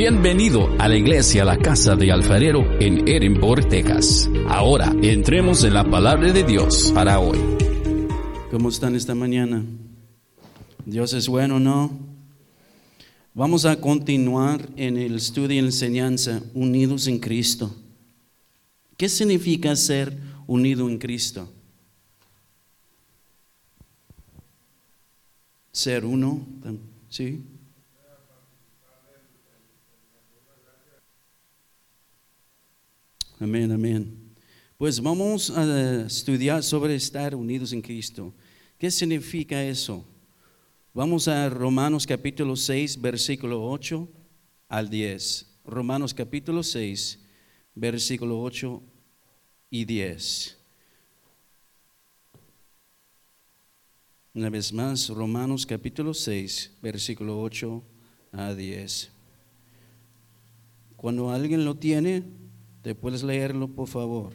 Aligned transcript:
Bienvenido 0.00 0.66
a 0.78 0.88
la 0.88 0.96
iglesia 0.96 1.44
La 1.44 1.58
Casa 1.58 1.94
de 1.94 2.10
Alfarero 2.10 2.80
en 2.80 3.06
Edinburgh, 3.06 3.68
Texas. 3.68 4.30
Ahora 4.48 4.94
entremos 5.02 5.62
en 5.62 5.74
la 5.74 5.84
palabra 5.90 6.32
de 6.32 6.42
Dios 6.42 6.90
para 6.94 7.20
hoy. 7.20 7.38
¿Cómo 8.50 8.70
están 8.70 8.96
esta 8.96 9.14
mañana? 9.14 9.62
Dios 10.86 11.12
es 11.12 11.28
bueno, 11.28 11.60
¿no? 11.60 11.90
Vamos 13.34 13.66
a 13.66 13.78
continuar 13.78 14.70
en 14.76 14.96
el 14.96 15.16
estudio 15.16 15.56
y 15.56 15.58
enseñanza 15.58 16.40
unidos 16.54 17.06
en 17.06 17.18
Cristo. 17.18 17.76
¿Qué 18.96 19.06
significa 19.06 19.76
ser 19.76 20.16
unido 20.46 20.88
en 20.88 20.96
Cristo? 20.96 21.52
Ser 25.72 26.06
uno, 26.06 26.40
¿sí? 27.10 27.44
Amén, 33.42 33.72
amén. 33.72 34.34
Pues 34.76 35.00
vamos 35.00 35.48
a 35.48 36.04
estudiar 36.04 36.62
sobre 36.62 36.94
estar 36.94 37.34
unidos 37.34 37.72
en 37.72 37.80
Cristo. 37.80 38.34
¿Qué 38.76 38.90
significa 38.90 39.64
eso? 39.64 40.04
Vamos 40.92 41.26
a 41.26 41.48
Romanos 41.48 42.06
capítulo 42.06 42.54
6, 42.54 43.00
versículo 43.00 43.66
8 43.66 44.06
al 44.68 44.90
10. 44.90 45.58
Romanos 45.64 46.12
capítulo 46.12 46.62
6, 46.62 47.18
versículo 47.74 48.42
8 48.42 48.82
y 49.70 49.86
10. 49.86 50.58
Una 54.34 54.50
vez 54.50 54.70
más, 54.70 55.08
Romanos 55.08 55.64
capítulo 55.64 56.12
6, 56.12 56.76
versículo 56.82 57.40
8 57.40 57.82
a 58.32 58.52
10. 58.52 59.10
Cuando 60.94 61.30
alguien 61.30 61.64
lo 61.64 61.74
tiene, 61.76 62.39
¿te 62.82 62.94
puedes 62.94 63.22
leerlo, 63.22 63.68
por 63.68 63.88
favor? 63.88 64.32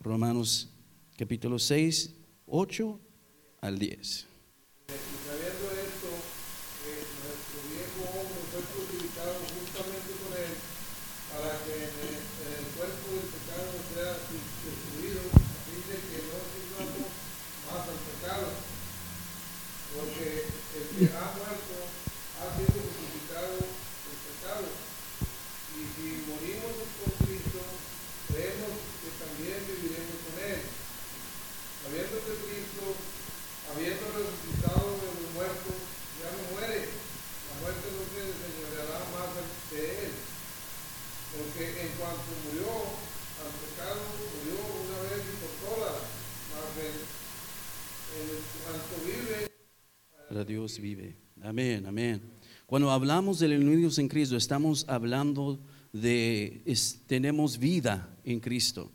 Romanos 0.00 0.70
capítulo 1.16 1.58
6, 1.58 2.14
8 2.46 3.00
al 3.60 3.78
10. 3.78 4.26
sabiendo 4.88 5.66
esto, 5.76 6.10
que 6.80 6.92
nuestro 7.20 7.58
viejo 7.68 8.00
hombre 8.16 8.40
fue 8.50 8.62
crucificado 8.64 9.36
juntamente 9.52 10.10
con 10.16 10.32
él, 10.32 10.52
para 11.30 11.52
que 11.64 11.74
en 11.76 11.94
el, 12.08 12.16
en 12.16 12.50
el 12.56 12.66
cuerpo 12.72 13.06
del 13.12 13.28
pecado 13.36 13.70
sea 13.92 14.16
destruido, 14.16 15.20
a 15.28 15.56
fin 15.68 15.82
de 15.84 15.96
que 16.00 16.18
no 16.28 16.38
sirvamos 16.40 17.08
más 17.68 17.84
al 17.84 18.00
pecado. 18.00 18.48
Porque 19.90 20.46
el 20.46 20.84
que 20.94 21.04
ha 21.10 21.26
muerto 21.34 21.76
ha 22.40 22.46
sido 22.56 22.78
crucificado 22.78 23.58
el 23.58 24.16
pecado. 24.24 24.66
Y 25.76 25.82
si 25.92 26.06
morimos 26.30 26.72
con 26.94 27.10
Cristo, 27.26 27.60
creemos 28.30 28.74
que 29.02 29.10
también 29.18 29.58
viviremos 29.66 30.18
con 30.24 30.36
él. 30.40 30.60
Sabiendo 31.82 32.16
que 32.22 32.34
Cristo 32.38 32.84
habiendo 33.66 34.04
resucitado 34.14 34.94
de 34.94 35.10
los 35.10 35.30
muertos, 35.34 35.76
ya 36.22 36.30
no 36.30 36.42
muere. 36.54 36.86
La 36.86 37.54
muerte 37.66 37.86
no 37.90 38.02
se 38.06 38.30
enseñoreará 38.30 39.10
más 39.10 39.30
de 39.74 39.80
él. 40.06 40.12
Porque 41.34 41.64
en 41.82 41.90
cuanto 41.98 42.30
murió 42.46 42.94
al 43.42 43.52
pecado, 43.58 44.06
murió 44.38 44.54
una 44.54 44.98
vez 45.02 45.18
y 45.18 45.34
por 45.42 45.52
todas. 45.66 45.98
Mas 46.54 46.70
en, 46.78 46.94
en 48.14 48.38
cuanto 48.62 48.94
vive, 49.02 49.50
Dios 50.44 50.78
vive. 50.78 51.16
Amén, 51.42 51.86
amén. 51.86 52.20
Cuando 52.66 52.90
hablamos 52.90 53.38
de 53.38 53.58
unidos 53.58 53.98
en 53.98 54.08
Cristo, 54.08 54.36
estamos 54.36 54.84
hablando 54.88 55.58
de, 55.92 56.62
es- 56.64 57.00
tenemos 57.06 57.58
vida 57.58 58.08
en 58.24 58.40
Cristo. 58.40 58.90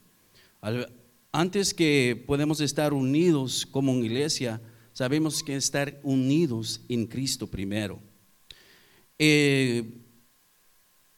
Antes 1.32 1.74
que 1.74 2.24
podemos 2.26 2.62
estar 2.62 2.94
unidos 2.94 3.66
como 3.66 3.92
una 3.92 4.06
iglesia, 4.06 4.62
sabemos 4.94 5.44
que 5.44 5.56
estar 5.58 6.00
unidos 6.04 6.82
en 6.88 7.06
Cristo 7.06 7.48
primero. 7.48 8.00
Eh, 9.20 9.84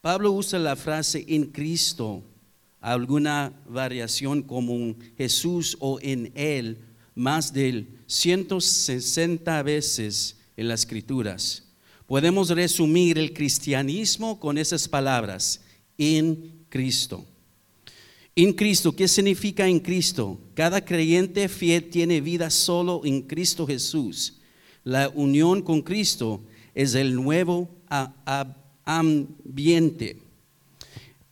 Pablo 0.00 0.32
usa 0.32 0.58
la 0.58 0.74
frase 0.76 1.24
en 1.28 1.46
Cristo, 1.46 2.22
alguna 2.80 3.52
variación 3.68 4.42
como 4.42 4.74
en 4.74 4.96
Jesús 5.16 5.76
o 5.80 5.98
en 6.00 6.32
Él, 6.34 6.78
más 7.18 7.52
de 7.52 7.84
160 8.06 9.62
veces 9.64 10.36
en 10.56 10.68
las 10.68 10.80
Escrituras. 10.80 11.64
Podemos 12.06 12.48
resumir 12.50 13.18
el 13.18 13.32
cristianismo 13.32 14.38
con 14.38 14.56
esas 14.56 14.86
palabras, 14.86 15.60
en 15.98 16.64
Cristo. 16.68 17.26
En 18.36 18.52
Cristo, 18.52 18.94
¿qué 18.94 19.08
significa 19.08 19.66
en 19.66 19.80
Cristo? 19.80 20.38
Cada 20.54 20.84
creyente 20.84 21.48
fiel 21.48 21.90
tiene 21.90 22.20
vida 22.20 22.50
solo 22.50 23.02
en 23.04 23.22
Cristo 23.22 23.66
Jesús. 23.66 24.38
La 24.84 25.08
unión 25.08 25.60
con 25.60 25.82
Cristo 25.82 26.40
es 26.72 26.94
el 26.94 27.16
nuevo 27.16 27.68
ambiente. 28.84 30.22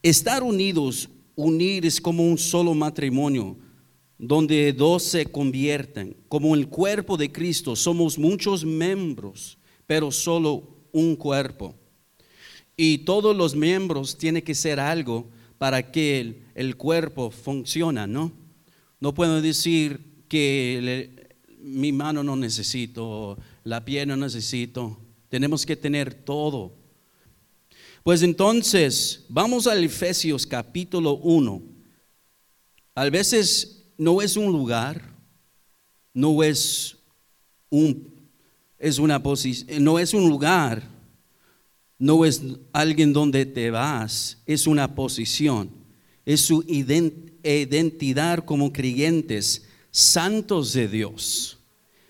Estar 0.02 0.42
unidos, 0.42 1.08
unir 1.36 1.86
es 1.86 2.00
como 2.00 2.28
un 2.28 2.38
solo 2.38 2.74
matrimonio, 2.74 3.56
donde 4.18 4.72
dos 4.72 5.02
se 5.02 5.26
convierten. 5.26 6.16
Como 6.28 6.54
el 6.54 6.68
cuerpo 6.68 7.16
de 7.16 7.30
Cristo, 7.30 7.76
somos 7.76 8.18
muchos 8.18 8.64
miembros, 8.64 9.58
pero 9.86 10.10
solo 10.10 10.62
un 10.92 11.16
cuerpo. 11.16 11.74
Y 12.76 12.98
todos 12.98 13.36
los 13.36 13.54
miembros 13.54 14.16
tienen 14.16 14.42
que 14.42 14.54
ser 14.54 14.80
algo 14.80 15.28
para 15.58 15.90
que 15.90 16.20
el, 16.20 16.42
el 16.54 16.76
cuerpo 16.76 17.30
funcione, 17.30 18.06
¿no? 18.06 18.32
No 19.00 19.14
puedo 19.14 19.40
decir 19.40 20.24
que 20.28 21.10
mi 21.60 21.92
mano 21.92 22.22
no 22.22 22.36
necesito, 22.36 23.38
la 23.64 23.84
pierna 23.84 24.16
no 24.16 24.24
necesito. 24.24 24.98
Tenemos 25.28 25.66
que 25.66 25.76
tener 25.76 26.14
todo. 26.14 26.72
Pues 28.02 28.22
entonces, 28.22 29.24
vamos 29.28 29.66
al 29.66 29.82
Efesios 29.82 30.46
capítulo 30.46 31.14
1. 31.16 31.62
A 32.94 33.10
veces 33.10 33.75
no 33.98 34.20
es 34.22 34.36
un 34.36 34.52
lugar, 34.52 35.14
no 36.14 36.42
es 36.42 36.96
un 37.70 38.14
es 38.78 38.98
una 38.98 39.22
posición, 39.22 39.82
no 39.82 39.98
es 39.98 40.12
un 40.12 40.28
lugar, 40.28 40.82
no 41.98 42.24
es 42.26 42.42
alguien 42.72 43.12
donde 43.12 43.46
te 43.46 43.70
vas, 43.70 44.42
es 44.44 44.66
una 44.66 44.94
posición, 44.94 45.70
es 46.26 46.42
su 46.42 46.62
ident- 46.64 47.32
identidad 47.42 48.44
como 48.44 48.72
creyentes, 48.72 49.66
santos 49.90 50.74
de 50.74 50.88
Dios. 50.88 51.58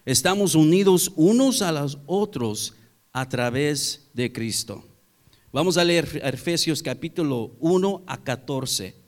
Estamos 0.04 0.54
unidos 0.56 1.12
unos 1.14 1.62
a 1.62 1.70
los 1.70 1.98
otros 2.06 2.74
a 3.12 3.28
través 3.28 4.08
de 4.12 4.32
Cristo. 4.32 4.84
Vamos 5.52 5.76
a 5.76 5.84
leer 5.84 6.20
Efesios 6.24 6.82
capítulo 6.82 7.56
1 7.60 8.02
a 8.06 8.22
14. 8.22 9.05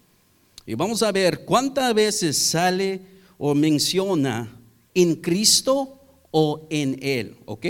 Y 0.69 0.75
vamos 0.75 1.03
a 1.03 1.11
ver 1.11 1.47
cuántas 1.47 1.95
veces 1.95 2.37
sale 2.37 3.01
o 3.39 3.55
menciona 3.55 4.55
en 4.93 5.15
Cristo 5.15 5.99
o 6.31 6.67
en 6.69 6.99
Él, 7.03 7.39
¿ok? 7.47 7.65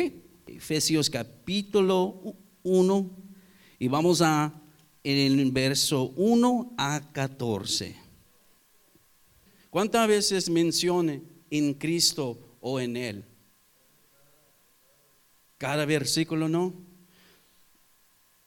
Efesios 0.49 1.09
capítulo 1.09 2.35
1 2.65 3.11
y 3.79 3.87
vamos 3.87 4.21
a 4.21 4.53
en 5.05 5.39
el 5.39 5.53
verso 5.53 6.13
1 6.17 6.75
a 6.77 7.13
14. 7.13 7.95
¿Cuántas 9.71 10.09
veces 10.09 10.51
menciona 10.51 11.21
en 11.51 11.75
Cristo 11.75 12.57
o 12.61 12.81
en 12.81 12.97
Él? 12.97 13.25
Cada 15.57 15.87
versículo, 15.87 16.49
¿no? 16.49 16.75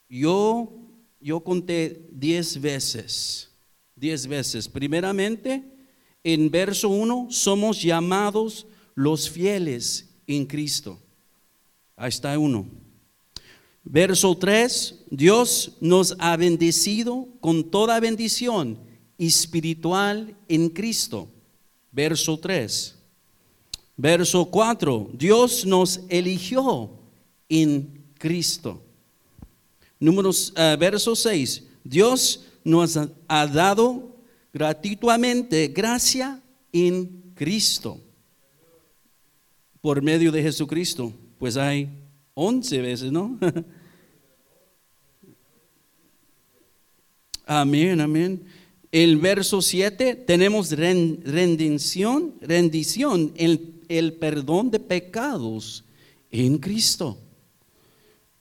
Yo, 0.09 0.73
yo 1.21 1.39
conté 1.41 2.05
diez 2.11 2.59
veces, 2.59 3.50
diez 4.01 4.25
veces. 4.25 4.67
Primeramente, 4.67 5.63
en 6.23 6.49
verso 6.49 6.89
1, 6.89 7.27
somos 7.29 7.79
llamados 7.81 8.65
los 8.95 9.29
fieles 9.29 10.09
en 10.25 10.47
Cristo. 10.47 10.99
Ahí 11.95 12.09
está 12.09 12.37
uno. 12.37 12.65
Verso 13.83 14.35
3, 14.35 15.05
Dios 15.11 15.77
nos 15.81 16.15
ha 16.17 16.35
bendecido 16.35 17.27
con 17.39 17.69
toda 17.69 17.99
bendición 17.99 18.79
espiritual 19.19 20.35
en 20.47 20.69
Cristo. 20.69 21.29
Verso 21.91 22.39
3. 22.39 22.95
Verso 23.97 24.45
4, 24.45 25.11
Dios 25.13 25.63
nos 25.63 26.01
eligió 26.09 26.89
en 27.49 28.03
Cristo. 28.17 28.81
Números, 29.99 30.51
eh, 30.57 30.75
verso 30.79 31.15
6, 31.15 31.63
Dios 31.83 32.47
nos 32.63 32.97
ha 33.27 33.47
dado 33.47 34.15
gratuitamente 34.53 35.67
gracia 35.67 36.41
en 36.71 37.33
Cristo, 37.35 37.99
por 39.81 40.01
medio 40.01 40.31
de 40.31 40.43
Jesucristo. 40.43 41.13
Pues 41.37 41.57
hay 41.57 41.89
once 42.33 42.81
veces, 42.81 43.11
¿no? 43.11 43.37
amén, 47.45 47.99
amén. 47.99 48.43
El 48.91 49.17
verso 49.17 49.61
7, 49.61 50.15
tenemos 50.15 50.71
rendición, 50.71 52.33
rendición, 52.41 53.31
el, 53.37 53.81
el 53.87 54.13
perdón 54.13 54.69
de 54.69 54.79
pecados 54.79 55.85
en 56.29 56.57
Cristo. 56.57 57.17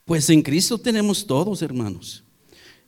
Pues 0.04 0.28
en 0.28 0.42
Cristo 0.42 0.76
tenemos 0.76 1.24
todos, 1.24 1.62
hermanos. 1.62 2.24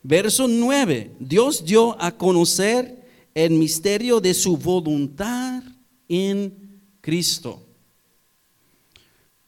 Verso 0.02 0.49
9, 0.49 1.12
Dios 1.20 1.64
dio 1.64 2.00
a 2.02 2.10
conocer 2.10 3.02
el 3.34 3.52
misterio 3.52 4.20
de 4.20 4.34
su 4.34 4.56
voluntad 4.56 5.62
en 6.08 6.81
Cristo. 7.00 7.62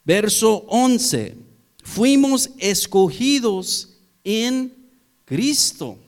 Verso 0.05 0.65
11, 0.69 1.37
fuimos 1.83 2.51
escogidos 2.59 3.97
en 4.23 4.73
Cristo. 5.25 5.99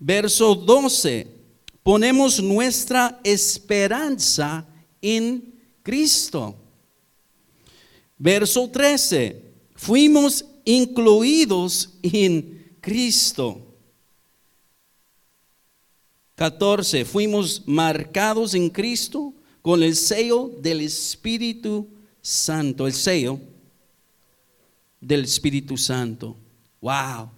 Verso 0.00 0.54
12, 0.54 1.26
ponemos 1.82 2.42
nuestra 2.42 3.20
esperanza 3.22 4.66
en 5.02 5.52
Cristo. 5.82 6.56
Verso 8.16 8.70
13, 8.70 9.42
fuimos 9.74 10.44
incluidos 10.64 11.90
en 12.02 12.42
Cristo. 12.42 12.61
14, 16.34 17.04
fuimos 17.04 17.62
marcados 17.64 18.54
en 18.54 18.68
Cristo 18.68 19.32
con 19.62 19.84
el 19.84 19.94
sello 19.94 20.50
del 20.60 20.80
Espíritu 20.80 21.88
Santo, 22.20 22.88
el 22.88 22.92
sello 22.92 23.38
del 25.00 25.22
Espíritu 25.22 25.76
Santo. 25.76 26.36
Wow, 26.80 27.30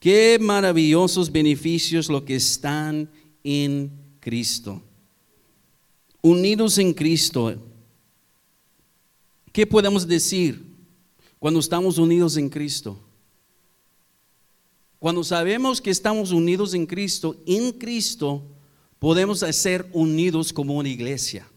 qué 0.00 0.36
maravillosos 0.40 1.30
beneficios 1.30 2.08
lo 2.08 2.24
que 2.24 2.34
están 2.34 3.08
en 3.44 3.92
Cristo. 4.18 4.82
Unidos 6.20 6.78
en 6.78 6.92
Cristo. 6.92 7.56
¿Qué 9.52 9.64
podemos 9.66 10.06
decir 10.06 10.64
cuando 11.38 11.60
estamos 11.60 11.96
unidos 11.96 12.36
en 12.36 12.48
Cristo? 12.48 12.98
Cuando 15.00 15.24
sabemos 15.24 15.80
que 15.80 15.90
estamos 15.90 16.30
unidos 16.30 16.74
en 16.74 16.84
Cristo, 16.84 17.34
en 17.46 17.72
Cristo 17.72 18.42
podemos 18.98 19.38
ser 19.38 19.88
unidos 19.94 20.52
como 20.52 20.76
una 20.76 20.90
iglesia. 20.90 21.48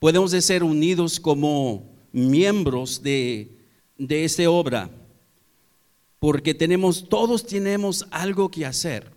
Podemos 0.00 0.32
ser 0.32 0.64
unidos 0.64 1.20
como 1.20 1.88
miembros 2.10 3.00
de, 3.00 3.56
de 3.96 4.24
esta 4.24 4.50
obra. 4.50 4.90
Porque 6.18 6.52
tenemos, 6.52 7.08
todos 7.08 7.46
tenemos 7.46 8.04
algo 8.10 8.50
que 8.50 8.66
hacer 8.66 9.12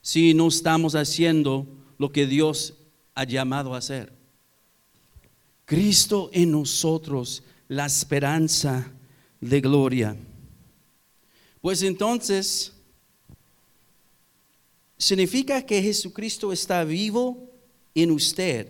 si 0.00 0.32
no 0.32 0.48
estamos 0.48 0.94
haciendo 0.94 1.66
lo 1.98 2.10
que 2.10 2.26
Dios 2.26 2.74
ha 3.14 3.24
llamado 3.24 3.74
a 3.74 3.78
hacer. 3.78 4.14
Cristo 5.66 6.30
en 6.32 6.52
nosotros, 6.52 7.42
la 7.68 7.84
esperanza 7.84 8.90
de 9.42 9.60
gloria. 9.60 10.16
Pues 11.60 11.82
entonces, 11.82 12.72
significa 14.96 15.64
que 15.64 15.82
Jesucristo 15.82 16.52
está 16.52 16.84
vivo 16.84 17.50
en 17.94 18.10
usted 18.10 18.68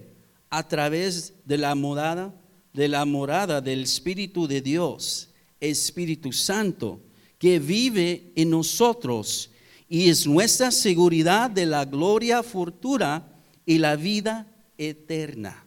a 0.49 0.67
través 0.67 1.33
de 1.45 1.59
la 1.59 1.75
morada, 1.75 2.35
de 2.73 2.89
la 2.89 3.05
morada 3.05 3.61
del 3.61 3.85
Espíritu 3.85 4.47
de 4.49 4.61
Dios, 4.61 5.29
Espíritu 5.61 6.33
Santo, 6.33 7.01
que 7.39 7.59
vive 7.59 8.33
en 8.35 8.51
nosotros 8.51 9.51
y 9.89 10.09
es 10.09 10.27
nuestra 10.27 10.71
seguridad 10.71 11.51
de 11.51 11.67
la 11.67 11.85
gloria 11.85 12.43
futura 12.43 13.27
y 13.65 13.79
la 13.79 13.97
vida 13.97 14.47
eterna. 14.79 15.65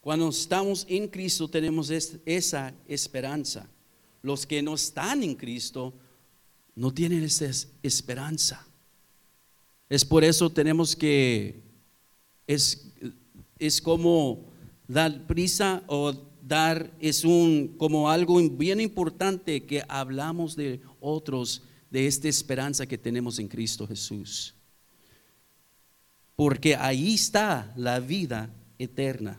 Cuando 0.00 0.30
estamos 0.30 0.86
en 0.88 1.08
Cristo 1.08 1.48
tenemos 1.48 1.90
es- 1.90 2.16
esa 2.24 2.72
esperanza. 2.88 3.68
Los 4.22 4.46
que 4.46 4.62
no 4.62 4.74
están 4.74 5.22
en 5.22 5.34
Cristo 5.34 5.94
no 6.80 6.94
tienen 6.94 7.22
esa 7.24 7.44
es- 7.44 7.68
esperanza. 7.82 8.66
Es 9.90 10.02
por 10.02 10.24
eso 10.24 10.48
tenemos 10.48 10.96
que, 10.96 11.60
es, 12.46 12.90
es 13.58 13.82
como 13.82 14.46
dar 14.88 15.26
prisa 15.26 15.82
o 15.88 16.14
dar, 16.40 16.90
es 16.98 17.22
un, 17.22 17.74
como 17.76 18.08
algo 18.08 18.40
bien 18.48 18.80
importante 18.80 19.66
que 19.66 19.84
hablamos 19.88 20.56
de 20.56 20.80
otros, 21.00 21.64
de 21.90 22.06
esta 22.06 22.28
esperanza 22.28 22.86
que 22.86 22.96
tenemos 22.96 23.38
en 23.38 23.48
Cristo 23.48 23.86
Jesús. 23.86 24.54
Porque 26.34 26.76
ahí 26.76 27.12
está 27.12 27.74
la 27.76 28.00
vida 28.00 28.48
eterna. 28.78 29.38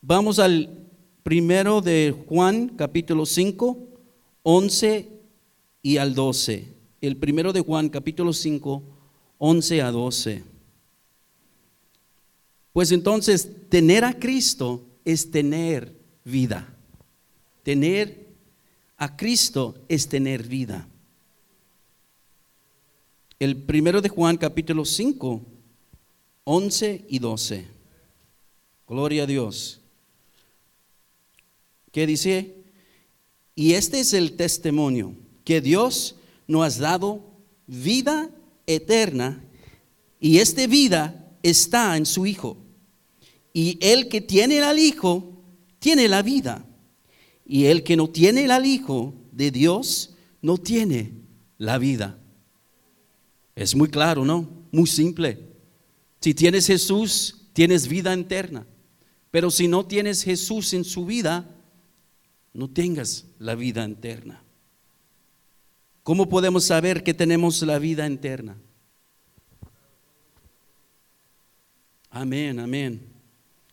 Vamos 0.00 0.38
al 0.38 0.88
primero 1.22 1.82
de 1.82 2.24
Juan, 2.26 2.68
capítulo 2.70 3.26
5, 3.26 3.90
11 4.44 5.08
y 5.82 5.96
al 5.96 6.14
12. 6.14 6.68
El 7.00 7.16
primero 7.16 7.52
de 7.52 7.60
Juan, 7.60 7.88
capítulo 7.88 8.32
5, 8.32 8.82
11 9.38 9.82
a 9.82 9.90
12. 9.90 10.44
Pues 12.72 12.92
entonces, 12.92 13.50
tener 13.68 14.04
a 14.04 14.18
Cristo 14.18 14.86
es 15.04 15.30
tener 15.30 15.96
vida. 16.24 16.74
Tener 17.62 18.26
a 18.98 19.16
Cristo 19.16 19.76
es 19.88 20.08
tener 20.08 20.46
vida. 20.46 20.86
El 23.38 23.56
primero 23.56 24.02
de 24.02 24.10
Juan, 24.10 24.36
capítulo 24.36 24.84
5, 24.84 25.42
11 26.44 27.04
y 27.08 27.18
12. 27.18 27.66
Gloria 28.86 29.22
a 29.22 29.26
Dios. 29.26 29.80
¿Qué 31.90 32.06
dice? 32.06 32.63
Y 33.54 33.74
este 33.74 34.00
es 34.00 34.12
el 34.12 34.32
testimonio, 34.32 35.14
que 35.44 35.60
Dios 35.60 36.16
nos 36.46 36.78
ha 36.78 36.80
dado 36.80 37.24
vida 37.66 38.30
eterna 38.66 39.44
y 40.20 40.38
esta 40.38 40.66
vida 40.66 41.36
está 41.42 41.96
en 41.96 42.06
su 42.06 42.26
Hijo. 42.26 42.56
Y 43.52 43.78
el 43.80 44.08
que 44.08 44.20
tiene 44.20 44.60
al 44.62 44.78
Hijo, 44.78 45.42
tiene 45.78 46.08
la 46.08 46.22
vida. 46.22 46.66
Y 47.46 47.66
el 47.66 47.82
que 47.82 47.96
no 47.96 48.08
tiene 48.08 48.50
al 48.50 48.66
Hijo 48.66 49.14
de 49.30 49.50
Dios, 49.50 50.14
no 50.40 50.58
tiene 50.58 51.12
la 51.58 51.78
vida. 51.78 52.18
Es 53.54 53.74
muy 53.76 53.88
claro, 53.88 54.24
¿no? 54.24 54.48
Muy 54.72 54.86
simple. 54.86 55.38
Si 56.20 56.34
tienes 56.34 56.66
Jesús, 56.66 57.42
tienes 57.52 57.86
vida 57.86 58.12
eterna. 58.14 58.66
Pero 59.30 59.50
si 59.50 59.68
no 59.68 59.84
tienes 59.84 60.22
Jesús 60.22 60.72
en 60.72 60.84
su 60.84 61.04
vida, 61.04 61.53
no 62.54 62.70
tengas 62.70 63.26
la 63.38 63.54
vida 63.56 63.84
eterna. 63.84 64.42
¿Cómo 66.04 66.28
podemos 66.28 66.64
saber 66.64 67.02
que 67.02 67.12
tenemos 67.12 67.60
la 67.62 67.78
vida 67.78 68.06
eterna? 68.06 68.56
Amén, 72.10 72.60
amén. 72.60 73.00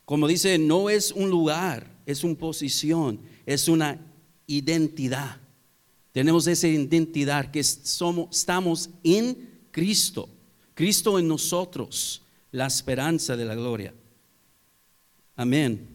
Como 0.04 0.28
dice, 0.28 0.58
no 0.58 0.90
es 0.90 1.12
un 1.12 1.30
lugar, 1.30 1.96
es 2.06 2.24
una 2.24 2.36
posición, 2.36 3.20
es 3.46 3.68
una 3.68 4.00
identidad. 4.48 5.38
Tenemos 6.12 6.48
esa 6.48 6.68
identidad 6.68 7.52
que 7.52 7.64
somos, 7.64 8.36
estamos 8.36 8.90
en 9.04 9.68
Cristo, 9.70 10.28
Cristo 10.74 11.20
en 11.20 11.28
nosotros, 11.28 12.24
la 12.52 12.66
esperanza 12.66 13.38
de 13.38 13.46
la 13.46 13.56
gloria. 13.56 13.94
Amén. 15.36 15.91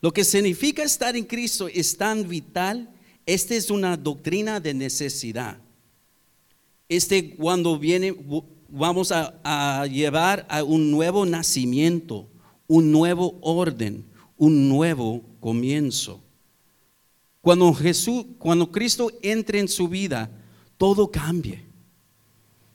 Lo 0.00 0.12
que 0.12 0.24
significa 0.24 0.82
estar 0.82 1.16
en 1.16 1.24
Cristo 1.24 1.68
es 1.68 1.96
tan 1.96 2.26
vital. 2.26 2.88
Esta 3.26 3.54
es 3.54 3.70
una 3.70 3.96
doctrina 3.96 4.58
de 4.58 4.72
necesidad. 4.72 5.58
Este 6.88 7.36
cuando 7.36 7.78
viene, 7.78 8.14
vamos 8.68 9.12
a, 9.12 9.86
llevar 9.86 10.46
a 10.48 10.64
un 10.64 10.90
nuevo 10.90 11.26
nacimiento, 11.26 12.28
un 12.66 12.90
nuevo 12.90 13.38
orden, 13.42 14.04
un 14.36 14.68
nuevo 14.68 15.22
comienzo. 15.38 16.20
Cuando 17.42 17.72
Jesús, 17.74 18.24
cuando 18.38 18.70
Cristo 18.70 19.10
entre 19.22 19.60
en 19.60 19.68
su 19.68 19.88
vida, 19.88 20.30
todo 20.76 21.10
cambia. 21.10 21.62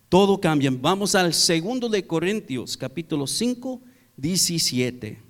Todo 0.09 0.39
cambia. 0.39 0.71
Vamos 0.71 1.15
al 1.15 1.33
segundo 1.33 1.89
de 1.89 2.05
Corintios, 2.05 2.77
capítulo 2.77 3.25
5, 3.25 3.81
17. 4.15 5.24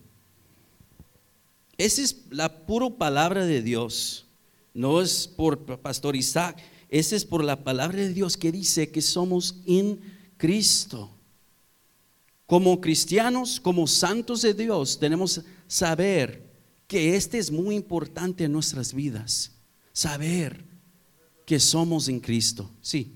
Esa 1.78 2.02
es 2.02 2.26
la 2.30 2.66
pura 2.66 2.90
palabra 2.90 3.46
de 3.46 3.62
Dios. 3.62 4.26
No 4.74 5.02
es 5.02 5.28
por 5.28 5.66
Pastor 5.82 6.16
Isaac. 6.16 6.62
Esa 6.90 7.16
es 7.16 7.26
por 7.26 7.44
la 7.44 7.64
palabra 7.64 7.98
de 8.00 8.14
Dios 8.14 8.38
que 8.38 8.52
dice 8.52 8.92
que 8.92 9.02
somos 9.02 9.56
en 9.66 10.00
Cristo. 10.38 11.10
Como 12.46 12.80
cristianos, 12.80 13.60
como 13.60 13.88
santos 13.88 14.42
de 14.44 14.54
Dios, 14.54 15.00
tenemos 15.00 15.42
saber 15.68 16.44
que 16.88 17.16
este 17.16 17.40
es 17.40 17.50
muy 17.52 17.76
importante 17.76 18.44
en 18.44 18.52
nuestras 18.52 18.94
vidas. 18.94 19.52
Saber 19.92 20.64
que 21.46 21.60
somos 21.60 22.08
en 22.08 22.20
Cristo. 22.20 22.70
Sí. 22.82 23.14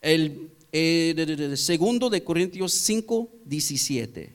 El, 0.00 0.50
de- 0.72 1.56
segundo 1.56 2.10
de 2.10 2.24
Corintios 2.24 2.72
5, 2.72 3.30
17. 3.44 4.32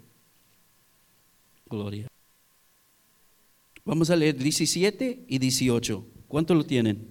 Gloria. 1.69 2.07
Vamos 3.88 4.10
a 4.10 4.17
leer 4.17 4.36
17 4.36 5.24
y 5.29 5.39
18. 5.39 6.06
¿Cuánto 6.27 6.53
lo 6.53 6.65
tienen? 6.65 7.08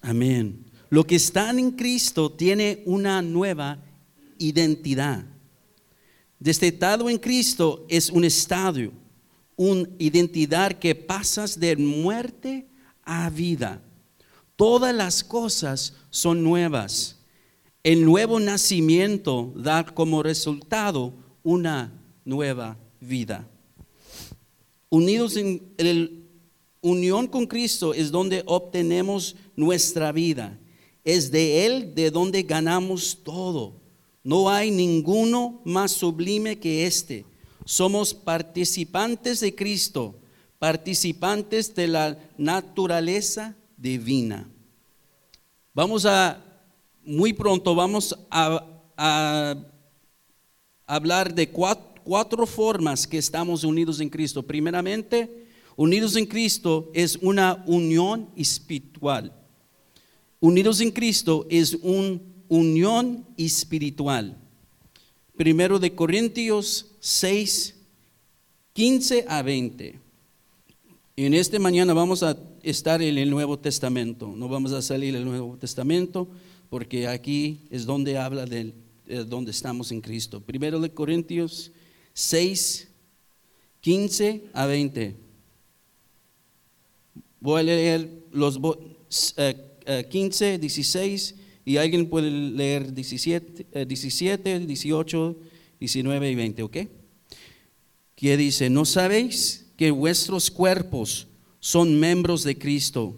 Amén. 0.00 0.64
Lo 0.88 1.06
que 1.06 1.16
están 1.16 1.58
en 1.58 1.72
Cristo 1.72 2.32
tiene 2.32 2.82
una 2.86 3.20
nueva 3.20 3.84
identidad. 4.38 5.26
Destetado 6.38 7.10
en 7.10 7.18
Cristo 7.18 7.84
es 7.90 8.08
un 8.08 8.24
estadio, 8.24 8.90
una 9.54 9.86
identidad 9.98 10.72
que 10.72 10.94
pasas 10.94 11.60
de 11.60 11.76
muerte 11.76 12.66
a 13.02 13.28
vida. 13.28 13.82
Todas 14.56 14.94
las 14.94 15.22
cosas 15.22 15.94
son 16.08 16.42
nuevas. 16.42 17.19
El 17.82 18.04
nuevo 18.04 18.38
nacimiento 18.38 19.52
da 19.56 19.84
como 19.84 20.22
resultado 20.22 21.14
una 21.42 21.92
nueva 22.24 22.76
vida. 23.00 23.48
Unidos 24.90 25.36
en 25.36 25.62
el 25.78 26.26
unión 26.82 27.26
con 27.26 27.46
Cristo 27.46 27.94
es 27.94 28.10
donde 28.10 28.42
obtenemos 28.44 29.36
nuestra 29.56 30.12
vida. 30.12 30.58
Es 31.04 31.30
de 31.30 31.64
Él 31.64 31.94
de 31.94 32.10
donde 32.10 32.42
ganamos 32.42 33.18
todo. 33.22 33.80
No 34.22 34.50
hay 34.50 34.70
ninguno 34.70 35.62
más 35.64 35.92
sublime 35.92 36.58
que 36.58 36.86
este. 36.86 37.24
Somos 37.64 38.12
participantes 38.12 39.40
de 39.40 39.54
Cristo, 39.54 40.18
participantes 40.58 41.74
de 41.74 41.88
la 41.88 42.18
naturaleza 42.36 43.56
divina. 43.76 44.50
Vamos 45.72 46.04
a, 46.04 46.44
muy 47.10 47.32
pronto 47.32 47.74
vamos 47.74 48.16
a, 48.30 49.56
hablar 50.86 51.34
de 51.34 51.48
cuatro, 51.48 52.46
formas 52.46 53.06
que 53.06 53.18
estamos 53.18 53.64
unidos 53.64 54.00
en 54.00 54.08
Cristo. 54.08 54.42
Primeramente, 54.42 55.46
unidos 55.76 56.16
en 56.16 56.26
Cristo 56.26 56.90
es 56.94 57.16
una 57.16 57.62
unión 57.66 58.28
espiritual. 58.36 59.32
Unidos 60.40 60.80
en 60.80 60.90
Cristo 60.90 61.46
es 61.50 61.74
una 61.82 62.20
unión 62.48 63.26
espiritual. 63.36 64.36
Primero 65.36 65.78
de 65.78 65.94
Corintios 65.94 66.86
6, 67.00 67.74
15 68.72 69.24
a 69.28 69.42
20. 69.42 69.98
En 71.16 71.34
este 71.34 71.58
mañana 71.58 71.92
vamos 71.92 72.22
a 72.22 72.36
estar 72.62 73.02
en 73.02 73.18
el 73.18 73.30
Nuevo 73.30 73.58
Testamento. 73.58 74.32
No 74.36 74.48
vamos 74.48 74.72
a 74.72 74.82
salir 74.82 75.14
del 75.14 75.24
Nuevo 75.24 75.56
Testamento 75.56 76.28
porque 76.70 77.06
aquí 77.08 77.66
es 77.70 77.84
donde 77.84 78.16
habla 78.16 78.46
de 78.46 78.72
donde 79.26 79.50
estamos 79.50 79.90
en 79.90 80.00
Cristo. 80.00 80.40
Primero 80.40 80.78
de 80.78 80.90
Corintios 80.90 81.72
6, 82.14 82.88
15 83.80 84.44
a 84.52 84.66
20. 84.66 85.16
Voy 87.40 87.60
a 87.60 87.62
leer 87.64 88.08
los 88.30 88.60
eh, 89.36 89.54
eh, 89.86 90.06
15, 90.08 90.58
16 90.58 91.34
y 91.64 91.76
alguien 91.76 92.08
puede 92.08 92.30
leer 92.30 92.92
17, 92.92 93.66
eh, 93.72 93.86
17, 93.86 94.60
18, 94.60 95.36
19 95.80 96.30
y 96.30 96.34
20, 96.34 96.62
¿ok? 96.62 96.76
Que 98.14 98.36
dice, 98.36 98.70
¿no 98.70 98.84
sabéis 98.84 99.66
que 99.76 99.90
vuestros 99.90 100.50
cuerpos 100.50 101.26
son 101.58 101.98
miembros 101.98 102.44
de 102.44 102.58
Cristo? 102.58 103.16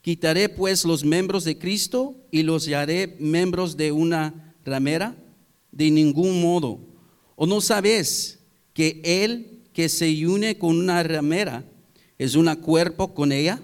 Quitaré 0.00 0.48
pues 0.48 0.84
los 0.84 1.04
miembros 1.04 1.44
de 1.44 1.58
Cristo 1.58 2.16
y 2.30 2.42
los 2.42 2.68
haré 2.68 3.16
miembros 3.18 3.76
de 3.76 3.92
una 3.92 4.54
ramera? 4.64 5.16
De 5.72 5.90
ningún 5.90 6.40
modo. 6.40 6.80
¿O 7.36 7.46
no 7.46 7.60
sabéis 7.60 8.38
que 8.72 9.00
el 9.04 9.62
que 9.72 9.88
se 9.88 10.26
une 10.26 10.58
con 10.58 10.78
una 10.78 11.02
ramera 11.02 11.64
es 12.16 12.34
un 12.34 12.52
cuerpo 12.56 13.14
con 13.14 13.32
ella? 13.32 13.60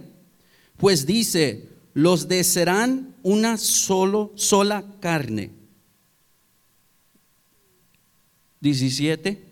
Pues 0.77 1.07
dice, 1.07 1.69
los 1.93 2.29
de 2.29 2.45
serán 2.45 3.15
una 3.23 3.57
solo, 3.57 4.33
sola 4.35 4.85
carne. 5.01 5.51
17. 8.61 9.44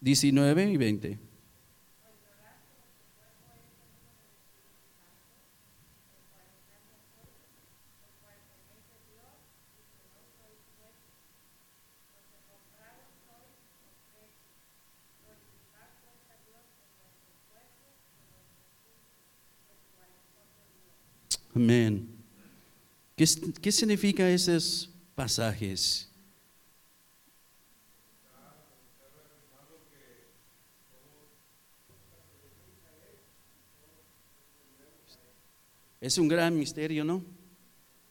Diecinueve 0.00 0.70
y 0.70 0.76
veinte. 0.76 1.18
Amén. 21.54 22.08
¿Qué, 23.16 23.26
¿Qué, 23.60 23.70
significa 23.72 24.28
esos 24.30 24.88
pasajes? 25.14 26.09
Es 36.00 36.16
un 36.16 36.28
gran 36.28 36.58
misterio, 36.58 37.04
¿no? 37.04 37.22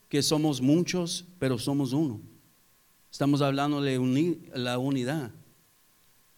Que 0.08 0.22
somos 0.22 0.62
muchos, 0.62 1.25
pero 1.39 1.58
somos 1.58 1.91
uno. 1.93 2.22
Estamos 3.12 3.41
hablando 3.41 3.81
de 3.81 3.98
la 4.53 4.77
unidad. 4.77 5.31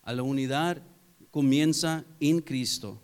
A 0.03 0.13
la 0.13 0.24
unidad 0.24 0.81
comienza 1.29 2.05
en 2.20 2.39
Cristo. 2.39 3.01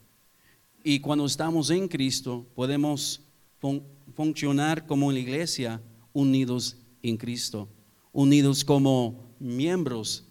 Y 0.84 1.00
cuando 1.00 1.26
estamos 1.26 1.70
en 1.70 1.88
Cristo, 1.88 2.46
podemos 2.56 3.22
fun 3.60 3.84
funcionar 4.16 4.88
como 4.88 5.12
la 5.12 5.20
iglesia 5.20 5.80
unidos 6.12 6.78
en 7.04 7.18
Cristo, 7.18 7.68
unidos 8.12 8.64
como 8.64 9.36
miembros 9.40 10.26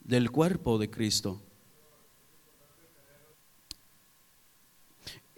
del 0.00 0.30
cuerpo 0.30 0.76
de 0.76 0.90
Cristo. 0.90 1.40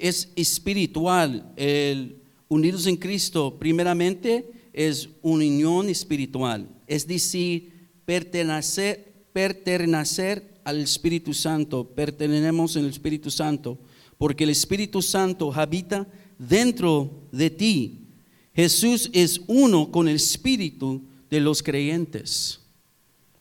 Es 0.01 0.33
espiritual, 0.35 1.53
el 1.57 2.21
unidos 2.51 2.87
en 2.87 2.97
Cristo, 2.97 3.57
primeramente 3.59 4.51
es 4.73 5.09
unión 5.23 5.89
espiritual, 5.89 6.69
es 6.87 7.07
decir, 7.07 7.73
pertenecer, 8.05 9.25
pertenecer 9.33 10.61
al 10.65 10.81
Espíritu 10.81 11.33
Santo, 11.33 11.89
pertenecemos 11.95 12.77
al 12.77 12.87
Espíritu 12.87 13.31
Santo, 13.31 13.79
porque 14.19 14.45
el 14.45 14.51
Espíritu 14.51 15.01
Santo 15.01 15.53
habita 15.55 16.07
dentro 16.39 17.29
de 17.31 17.51
ti. 17.51 18.01
Jesús 18.53 19.09
es 19.13 19.41
uno 19.47 19.91
con 19.93 20.09
el 20.09 20.17
espíritu 20.17 21.03
de 21.31 21.41
los 21.41 21.63
creyentes. 21.63 22.61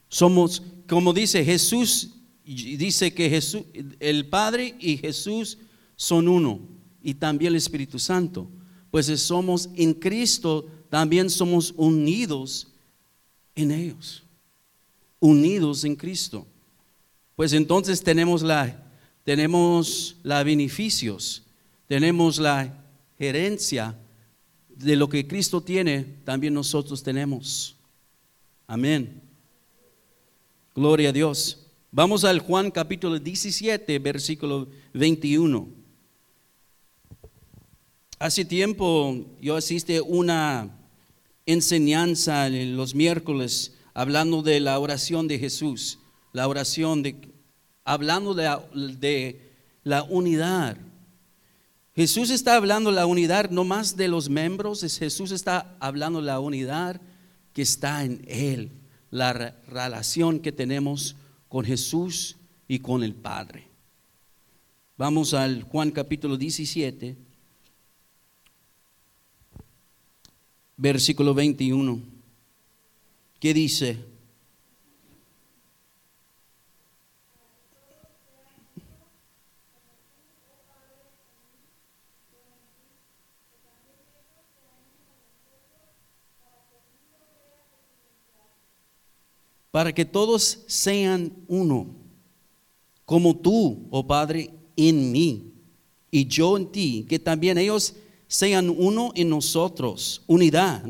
Somos, 0.08 0.62
como 0.88 1.13
dice 1.13 1.44
Jesús, 1.44 2.12
dice 2.46 3.12
que 3.12 3.28
Jesús, 3.28 3.63
el 4.00 4.28
Padre 4.28 4.75
y 4.80 4.98
Jesús 4.98 5.58
son 6.00 6.29
uno, 6.29 6.62
y 7.03 7.13
también 7.13 7.51
el 7.51 7.58
Espíritu 7.58 8.00
Santo. 8.00 8.48
Pues 8.89 9.08
somos 9.20 9.70
en 9.75 9.94
Cristo, 9.94 10.65
también 10.89 11.29
somos 11.29 11.74
unidos 11.75 12.70
en 13.53 13.72
ellos, 13.72 14.24
unidos 15.20 15.84
en 15.84 15.98
Cristo. 15.98 16.48
Pues 17.36 17.51
entonces 17.51 18.01
tenemos 18.01 18.41
la, 18.41 18.82
tenemos 19.25 20.15
la 20.24 20.41
beneficios, 20.41 21.44
tenemos 21.86 22.39
la 22.39 22.82
herencia 23.18 23.94
de 24.70 24.96
lo 24.96 25.10
que 25.10 25.27
Cristo 25.27 25.60
tiene, 25.60 26.06
también 26.24 26.53
nosotros 26.53 27.03
tenemos. 27.03 27.75
Amén. 28.68 29.22
Gloria 30.74 31.10
a 31.10 31.12
Dios. 31.12 31.68
Vamos 31.91 32.24
al 32.24 32.39
Juan 32.39 32.72
capítulo 32.72 33.20
17, 33.20 34.00
versículo 34.00 34.70
21. 34.94 35.78
Hace 38.20 38.44
tiempo 38.44 39.16
yo 39.40 39.56
asistí 39.56 39.96
a 39.96 40.04
una 40.04 40.78
enseñanza 41.46 42.48
en 42.48 42.76
los 42.76 42.94
miércoles 42.94 43.78
hablando 43.94 44.42
de 44.42 44.60
la 44.60 44.78
oración 44.78 45.30
de 45.30 45.40
Jesús, 45.40 46.00
la 46.34 46.50
oración 46.50 47.02
de, 47.02 47.16
hablando 47.86 48.34
de, 48.34 48.50
de 49.00 49.54
la 49.86 50.04
unidad. 50.04 50.76
Jesús 51.96 52.30
está 52.30 52.58
hablando 52.58 52.92
la 52.92 53.06
unidad 53.06 53.52
no 53.52 53.64
más 53.64 53.96
de 53.96 54.10
los 54.10 54.30
miembros, 54.30 54.82
Jesús 54.82 55.32
está 55.32 55.78
hablando 55.80 56.20
la 56.20 56.42
unidad 56.42 57.00
que 57.54 57.62
está 57.62 58.04
en 58.04 58.26
Él, 58.28 58.70
la 59.12 59.32
relación 59.66 60.42
que 60.42 60.52
tenemos 60.52 61.16
con 61.48 61.64
Jesús 61.64 62.36
y 62.68 62.80
con 62.80 63.02
el 63.02 63.16
Padre. 63.16 63.70
Vamos 64.98 65.34
al 65.34 65.64
Juan 65.64 65.92
capítulo 65.92 66.36
17, 66.36 67.28
versículo 70.79 71.33
21. 71.33 72.00
¿Qué 73.39 73.53
dice? 73.53 73.98
para 89.71 89.93
que 89.93 90.03
todos 90.03 90.63
sean 90.67 91.31
uno, 91.48 91.88
como 93.05 93.38
tú, 93.38 93.88
oh 93.91 94.05
Padre, 94.05 94.50
en 94.75 95.12
mí 95.12 95.53
y 96.12 96.25
yo 96.25 96.57
en 96.57 96.71
ti, 96.71 97.05
que 97.07 97.19
también 97.19 97.57
ellos 97.57 97.93
sean 98.29 98.69
uno 98.69 99.12
en 99.15 99.27
nosotros, 99.27 100.21
unidad, 100.27 100.83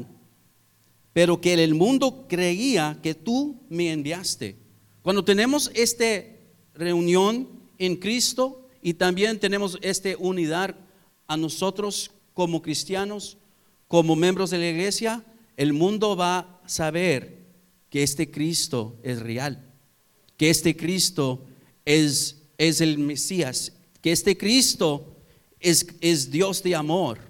pero 1.13 1.39
que 1.39 1.53
el 1.53 1.73
mundo 1.73 2.25
creía 2.27 2.99
que 3.01 3.15
tú 3.15 3.61
me 3.69 3.91
enviaste. 3.93 4.57
Cuando 5.01 5.23
tenemos 5.23 5.71
esta 5.73 6.05
reunión 6.75 7.47
en 7.77 7.95
Cristo 7.95 8.67
y 8.81 8.93
también 8.93 9.39
tenemos 9.39 9.77
esta 9.81 10.09
unidad 10.19 10.75
a 11.27 11.37
nosotros 11.37 12.11
como 12.33 12.61
cristianos, 12.61 13.37
como 13.87 14.17
miembros 14.17 14.49
de 14.49 14.57
la 14.57 14.69
iglesia, 14.69 15.23
el 15.55 15.71
mundo 15.71 16.17
va 16.17 16.39
a 16.39 16.61
saber 16.67 17.39
que 17.89 18.03
este 18.03 18.29
Cristo 18.29 18.97
es 19.01 19.19
real, 19.19 19.65
que 20.35 20.49
este 20.49 20.75
Cristo 20.75 21.45
es, 21.85 22.43
es 22.57 22.81
el 22.81 22.97
Mesías, 22.97 23.71
que 24.01 24.11
este 24.11 24.37
Cristo 24.37 25.15
es, 25.61 25.87
es 26.01 26.29
Dios 26.29 26.61
de 26.63 26.75
amor. 26.75 27.28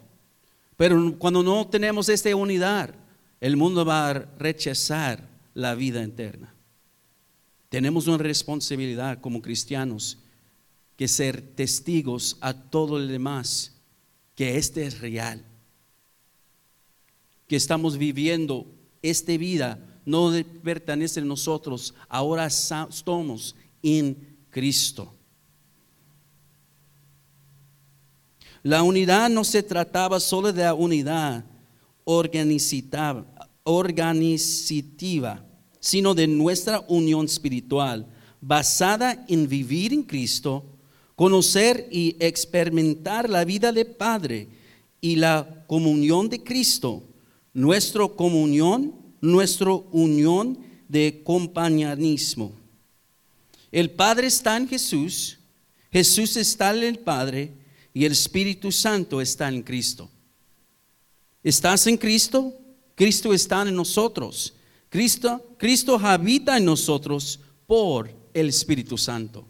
Pero 0.79 1.13
cuando 1.19 1.43
no 1.43 1.67
tenemos 1.67 2.07
esta 2.07 2.33
unidad, 2.33 2.95
el 3.41 3.57
mundo 3.57 3.83
va 3.83 4.09
a 4.09 4.13
rechazar 4.13 5.27
la 5.53 5.75
vida 5.75 6.01
eterna. 6.01 6.55
Tenemos 7.67 8.07
una 8.07 8.17
responsabilidad 8.17 9.19
como 9.19 9.41
cristianos 9.41 10.19
que 10.95 11.09
ser 11.09 11.41
testigos 11.41 12.37
a 12.39 12.53
todo 12.53 12.97
el 12.97 13.09
demás 13.09 13.75
que 14.35 14.55
este 14.55 14.85
es 14.85 15.01
real, 15.01 15.43
que 17.49 17.57
estamos 17.57 17.97
viviendo 17.97 18.65
esta 19.01 19.35
vida 19.35 19.85
no 20.05 20.31
pertenece 20.63 21.19
a 21.19 21.25
nosotros, 21.25 21.93
ahora 22.07 22.45
estamos 22.45 23.53
en 23.83 24.37
Cristo. 24.49 25.13
La 28.63 28.83
unidad 28.83 29.29
no 29.29 29.43
se 29.43 29.63
trataba 29.63 30.19
solo 30.19 30.53
de 30.53 30.63
la 30.63 30.73
unidad 30.73 31.45
organizativa, 32.03 33.15
sino 35.79 36.13
de 36.13 36.27
nuestra 36.27 36.83
unión 36.87 37.25
espiritual, 37.25 38.05
basada 38.41 39.25
en 39.27 39.47
vivir 39.47 39.93
en 39.93 40.03
Cristo, 40.03 40.65
conocer 41.15 41.87
y 41.91 42.15
experimentar 42.19 43.29
la 43.29 43.45
vida 43.45 43.71
de 43.71 43.85
Padre 43.85 44.47
y 45.01 45.15
la 45.15 45.65
comunión 45.67 46.29
de 46.29 46.43
Cristo. 46.43 47.03
Nuestra 47.53 48.07
comunión 48.07 48.99
nuestra 49.21 49.71
unión 49.91 50.57
de 50.87 51.21
compañerismo. 51.23 52.53
El 53.71 53.91
Padre 53.91 54.27
está 54.27 54.57
en 54.57 54.67
Jesús, 54.67 55.37
Jesús 55.91 56.37
está 56.37 56.75
en 56.75 56.83
el 56.83 56.99
Padre 56.99 57.53
y 57.93 58.05
el 58.05 58.11
Espíritu 58.11 58.71
Santo 58.71 59.21
está 59.21 59.49
en 59.49 59.61
Cristo. 59.63 60.09
¿Estás 61.43 61.87
en 61.87 61.97
Cristo? 61.97 62.53
Cristo 62.95 63.33
está 63.33 63.61
en 63.61 63.75
nosotros. 63.75 64.53
Cristo, 64.89 65.55
Cristo 65.57 65.97
habita 66.01 66.57
en 66.57 66.65
nosotros 66.65 67.39
por 67.65 68.13
el 68.33 68.49
Espíritu 68.49 68.97
Santo. 68.97 69.47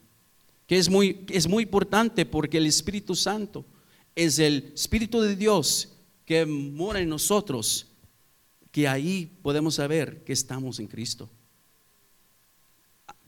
Que 0.67 0.77
es 0.77 0.89
muy, 0.89 1.25
es 1.29 1.47
muy 1.47 1.63
importante 1.63 2.25
porque 2.25 2.57
el 2.57 2.67
Espíritu 2.67 3.15
Santo 3.15 3.65
es 4.15 4.37
el 4.39 4.71
Espíritu 4.75 5.21
de 5.21 5.35
Dios 5.35 5.89
que 6.25 6.45
mora 6.45 6.99
en 6.99 7.09
nosotros 7.09 7.87
que 8.71 8.87
ahí 8.87 9.37
podemos 9.41 9.75
saber 9.75 10.23
que 10.23 10.33
estamos 10.33 10.79
en 10.79 10.87
Cristo. 10.87 11.29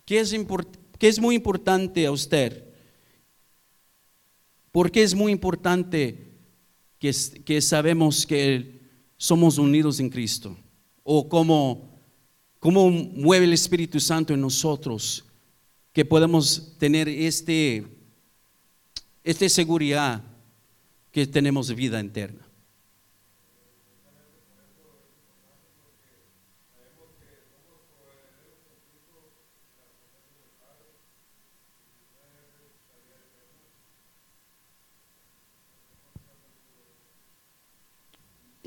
¿Qué 0.05 0.19
es, 0.19 0.35
es 0.99 1.19
muy 1.19 1.35
importante 1.35 2.05
a 2.05 2.11
usted? 2.11 2.70
¿Por 4.71 4.91
qué 4.91 5.03
es 5.03 5.13
muy 5.13 5.31
importante 5.31 6.31
que, 6.97 7.13
que 7.43 7.61
sabemos 7.61 8.25
que 8.25 8.79
somos 9.17 9.57
unidos 9.57 9.99
en 9.99 10.09
Cristo? 10.09 10.57
¿O 11.03 11.27
cómo, 11.27 11.89
cómo 12.59 12.89
mueve 12.89 13.45
el 13.45 13.53
Espíritu 13.53 13.99
Santo 13.99 14.33
en 14.33 14.41
nosotros 14.41 15.25
que 15.91 16.05
podemos 16.05 16.77
tener 16.77 17.09
este, 17.09 17.85
esta 19.23 19.49
seguridad 19.49 20.23
que 21.11 21.27
tenemos 21.27 21.73
vida 21.75 21.99
eterna? 21.99 22.50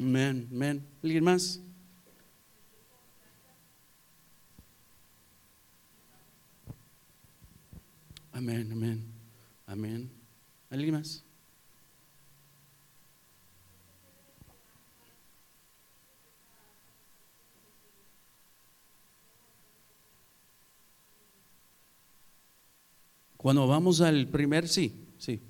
Amén, 0.05 0.47
amén. 0.53 0.87
¿Alguien 1.03 1.25
más? 1.25 1.62
Amén, 8.31 8.71
amén, 8.71 9.03
amén. 9.67 10.11
¿Alguien 10.69 10.93
más? 10.93 11.25
Cuando 23.38 23.67
vamos 23.67 24.03
al 24.03 24.29
primer, 24.29 24.69
sí, 24.69 25.14
sí. 25.17 25.40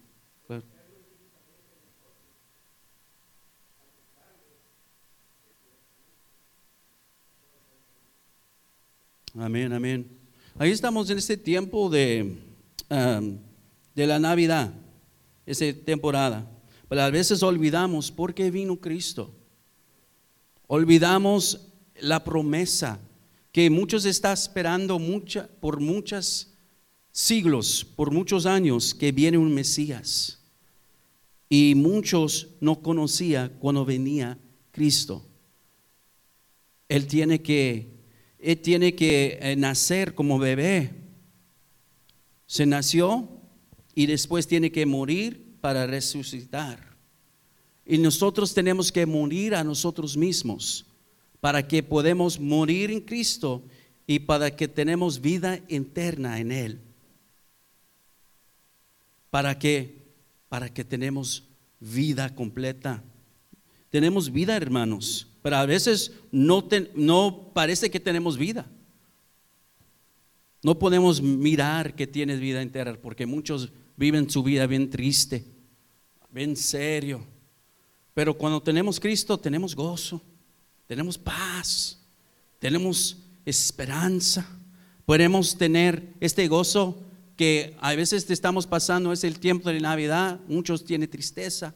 Amén, 9.36 9.72
amén. 9.72 10.08
Ahí 10.56 10.70
estamos 10.70 11.10
en 11.10 11.18
este 11.18 11.36
tiempo 11.36 11.90
de, 11.90 12.36
de 12.88 14.06
la 14.06 14.20
Navidad, 14.20 14.72
esa 15.44 15.64
temporada. 15.84 16.48
Pero 16.88 17.02
a 17.02 17.10
veces 17.10 17.42
olvidamos 17.42 18.12
por 18.12 18.32
qué 18.32 18.52
vino 18.52 18.76
Cristo. 18.76 19.34
Olvidamos 20.68 21.66
la 22.00 22.22
promesa 22.22 23.00
que 23.50 23.68
muchos 23.70 24.04
están 24.04 24.34
esperando 24.34 25.00
mucha, 25.00 25.48
por 25.60 25.80
muchos 25.80 26.54
siglos, 27.10 27.84
por 27.84 28.12
muchos 28.12 28.46
años, 28.46 28.94
que 28.94 29.10
viene 29.10 29.36
un 29.36 29.52
Mesías. 29.52 30.38
Y 31.48 31.74
muchos 31.74 32.50
no 32.60 32.80
conocían 32.80 33.52
cuando 33.58 33.84
venía 33.84 34.38
Cristo. 34.70 35.26
Él 36.88 37.08
tiene 37.08 37.42
que 37.42 37.93
él 38.44 38.60
tiene 38.60 38.94
que 38.94 39.38
eh, 39.40 39.56
nacer 39.56 40.14
como 40.14 40.38
bebé. 40.38 40.90
Se 42.46 42.66
nació 42.66 43.26
y 43.94 44.04
después 44.04 44.46
tiene 44.46 44.70
que 44.70 44.84
morir 44.84 45.56
para 45.62 45.86
resucitar. 45.86 46.94
Y 47.86 47.96
nosotros 47.96 48.52
tenemos 48.52 48.92
que 48.92 49.06
morir 49.06 49.54
a 49.54 49.64
nosotros 49.64 50.14
mismos 50.16 50.84
para 51.40 51.66
que 51.66 51.82
podamos 51.82 52.38
morir 52.38 52.90
en 52.90 53.00
Cristo 53.00 53.62
y 54.06 54.18
para 54.18 54.54
que 54.54 54.68
tenemos 54.68 55.20
vida 55.20 55.60
eterna 55.68 56.38
en 56.38 56.52
Él. 56.52 56.80
¿Para 59.30 59.58
que 59.58 60.04
Para 60.50 60.72
que 60.72 60.84
tenemos 60.84 61.44
vida 61.80 62.34
completa. 62.34 63.02
Tenemos 63.90 64.30
vida, 64.30 64.54
hermanos. 64.56 65.33
Pero 65.44 65.56
a 65.58 65.66
veces 65.66 66.10
no, 66.32 66.66
no 66.94 67.50
parece 67.52 67.90
que 67.90 68.00
tenemos 68.00 68.38
vida. 68.38 68.64
No 70.62 70.78
podemos 70.78 71.20
mirar 71.20 71.94
que 71.94 72.06
tienes 72.06 72.40
vida 72.40 72.62
entera 72.62 72.94
porque 72.94 73.26
muchos 73.26 73.70
viven 73.94 74.30
su 74.30 74.42
vida 74.42 74.66
bien 74.66 74.88
triste, 74.88 75.44
bien 76.30 76.56
serio. 76.56 77.26
Pero 78.14 78.32
cuando 78.32 78.62
tenemos 78.62 78.98
Cristo 78.98 79.36
tenemos 79.36 79.76
gozo, 79.76 80.22
tenemos 80.86 81.18
paz, 81.18 82.00
tenemos 82.58 83.18
esperanza. 83.44 84.48
Podemos 85.04 85.58
tener 85.58 86.14
este 86.20 86.48
gozo 86.48 87.02
que 87.36 87.76
a 87.82 87.94
veces 87.94 88.24
te 88.24 88.32
estamos 88.32 88.66
pasando, 88.66 89.12
es 89.12 89.24
el 89.24 89.38
tiempo 89.38 89.68
de 89.68 89.78
Navidad, 89.78 90.40
muchos 90.48 90.86
tienen 90.86 91.10
tristeza, 91.10 91.74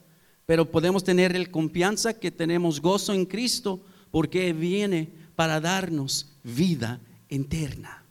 pero 0.49 0.71
podemos 0.71 1.05
tener 1.05 1.37
el 1.37 1.51
confianza 1.51 2.15
que 2.15 2.31
tenemos 2.31 2.81
gozo 2.81 3.13
en 3.13 3.27
Cristo 3.27 3.83
porque 4.11 4.55
viene 4.55 5.11
para 5.37 5.61
darnos 5.61 6.33
vida 6.43 7.03
eterna. 7.29 8.03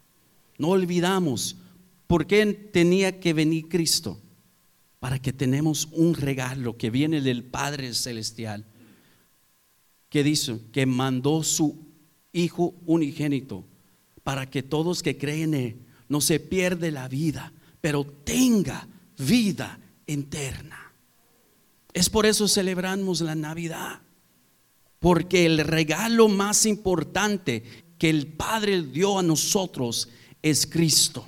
No 0.56 0.68
olvidamos 0.68 1.56
por 2.06 2.28
qué 2.28 2.46
tenía 2.46 3.18
que 3.18 3.32
venir 3.32 3.68
Cristo, 3.68 4.20
para 5.00 5.18
que 5.18 5.32
tenemos 5.32 5.88
un 5.90 6.14
regalo 6.14 6.76
que 6.76 6.90
viene 6.90 7.22
del 7.22 7.42
Padre 7.42 7.92
Celestial, 7.92 8.64
que 10.08 10.22
dice 10.22 10.60
que 10.70 10.86
mandó 10.86 11.42
su 11.42 11.88
Hijo 12.32 12.72
unigénito 12.86 13.64
para 14.22 14.48
que 14.48 14.62
todos 14.62 15.02
que 15.02 15.18
creen 15.18 15.54
en 15.54 15.60
Él 15.60 15.76
no 16.08 16.20
se 16.20 16.38
pierde 16.38 16.92
la 16.92 17.08
vida, 17.08 17.52
pero 17.80 18.04
tenga 18.04 18.86
vida 19.16 19.80
eterna. 20.06 20.87
Es 21.98 22.08
por 22.08 22.26
eso 22.26 22.46
celebramos 22.46 23.22
la 23.22 23.34
Navidad, 23.34 24.00
porque 25.00 25.46
el 25.46 25.58
regalo 25.58 26.28
más 26.28 26.64
importante 26.64 27.64
que 27.98 28.08
el 28.08 28.28
Padre 28.28 28.84
dio 28.84 29.18
a 29.18 29.22
nosotros 29.24 30.08
es 30.40 30.64
Cristo. 30.64 31.26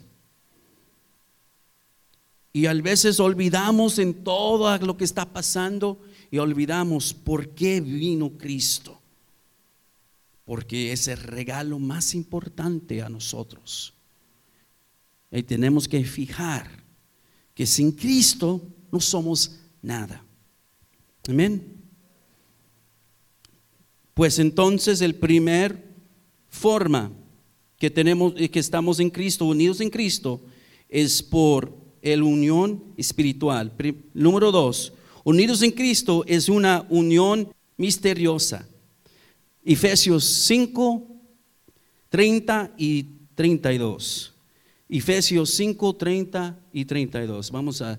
Y 2.52 2.66
a 2.66 2.74
veces 2.74 3.18
olvidamos 3.18 3.98
en 3.98 4.22
todo 4.22 4.78
lo 4.78 4.96
que 4.96 5.02
está 5.02 5.32
pasando 5.32 6.00
y 6.30 6.38
olvidamos 6.38 7.14
por 7.14 7.48
qué 7.48 7.80
vino 7.80 8.38
Cristo. 8.38 8.96
Porque 10.44 10.92
es 10.92 11.08
el 11.08 11.18
regalo 11.18 11.80
más 11.80 12.14
importante 12.14 13.02
a 13.02 13.08
nosotros. 13.08 13.92
Y 15.32 15.42
tenemos 15.42 15.88
que 15.88 16.04
fijar 16.04 16.70
que 17.56 17.66
sin 17.66 17.90
Cristo 17.90 18.62
no 18.92 19.00
somos 19.00 19.56
nada. 19.82 20.26
Amén. 21.28 21.76
Pues 24.14 24.38
entonces 24.38 25.00
el 25.00 25.14
primer 25.14 25.84
forma 26.48 27.12
que 27.78 27.90
tenemos 27.90 28.34
que 28.34 28.58
estamos 28.58 29.00
en 29.00 29.10
Cristo, 29.10 29.46
unidos 29.46 29.80
en 29.80 29.90
Cristo, 29.90 30.40
es 30.88 31.22
por 31.22 31.72
el 32.02 32.22
unión 32.22 32.82
espiritual. 32.96 33.72
Número 34.12 34.52
dos, 34.52 34.92
unidos 35.24 35.62
en 35.62 35.70
Cristo 35.70 36.24
es 36.26 36.48
una 36.48 36.86
unión 36.90 37.48
misteriosa. 37.76 38.68
Efesios 39.64 40.24
5, 40.24 41.06
30 42.08 42.74
y 42.76 43.06
32. 43.34 44.34
Efesios 44.88 45.50
5, 45.50 45.96
30 45.96 46.58
y 46.72 46.84
32. 46.84 47.50
Vamos 47.50 47.80
a 47.80 47.98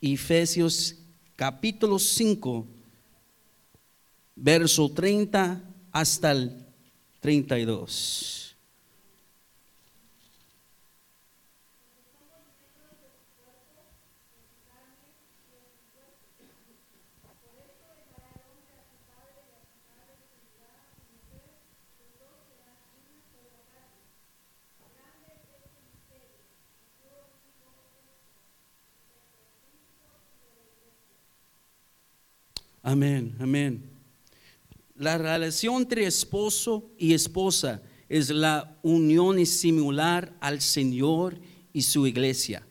Efesios 0.00 0.96
capítulo 1.36 1.98
5, 1.98 2.66
verso 4.34 4.90
30 4.90 5.62
hasta 5.92 6.32
el 6.32 6.66
32. 7.20 8.39
Amén, 32.90 33.36
amén. 33.38 33.84
La 34.96 35.16
relación 35.16 35.82
entre 35.82 36.06
esposo 36.06 36.90
y 36.98 37.14
esposa 37.14 37.80
es 38.08 38.30
la 38.30 38.76
unión 38.82 39.46
similar 39.46 40.36
al 40.40 40.60
Señor 40.60 41.38
y 41.72 41.82
su 41.82 42.04
iglesia. 42.08 42.66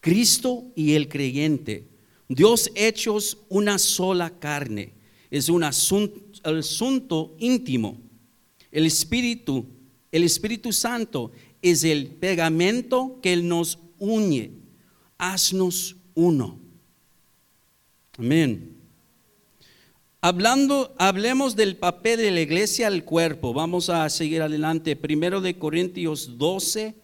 Cristo 0.00 0.64
y 0.76 0.92
el 0.92 1.08
creyente, 1.08 1.88
Dios 2.28 2.70
hechos 2.74 3.38
una 3.48 3.78
sola 3.78 4.28
carne, 4.28 4.92
es 5.30 5.48
un 5.48 5.64
asunto, 5.64 6.20
asunto 6.44 7.34
íntimo. 7.38 7.98
El 8.70 8.84
Espíritu, 8.84 9.64
el 10.12 10.24
Espíritu 10.24 10.70
Santo 10.70 11.32
es 11.62 11.82
el 11.84 12.08
pegamento 12.08 13.18
que 13.22 13.34
nos 13.38 13.78
une. 13.98 14.50
Haznos 15.16 15.96
uno. 16.14 16.58
Amén. 18.18 18.79
Hablando, 20.22 20.94
hablemos 20.98 21.56
del 21.56 21.76
papel 21.76 22.18
de 22.18 22.30
la 22.30 22.42
iglesia 22.42 22.88
al 22.88 23.04
cuerpo. 23.04 23.54
Vamos 23.54 23.88
a 23.88 24.06
seguir 24.10 24.42
adelante. 24.42 24.94
Primero 24.94 25.40
de 25.40 25.58
Corintios 25.58 26.36
12, 26.36 26.94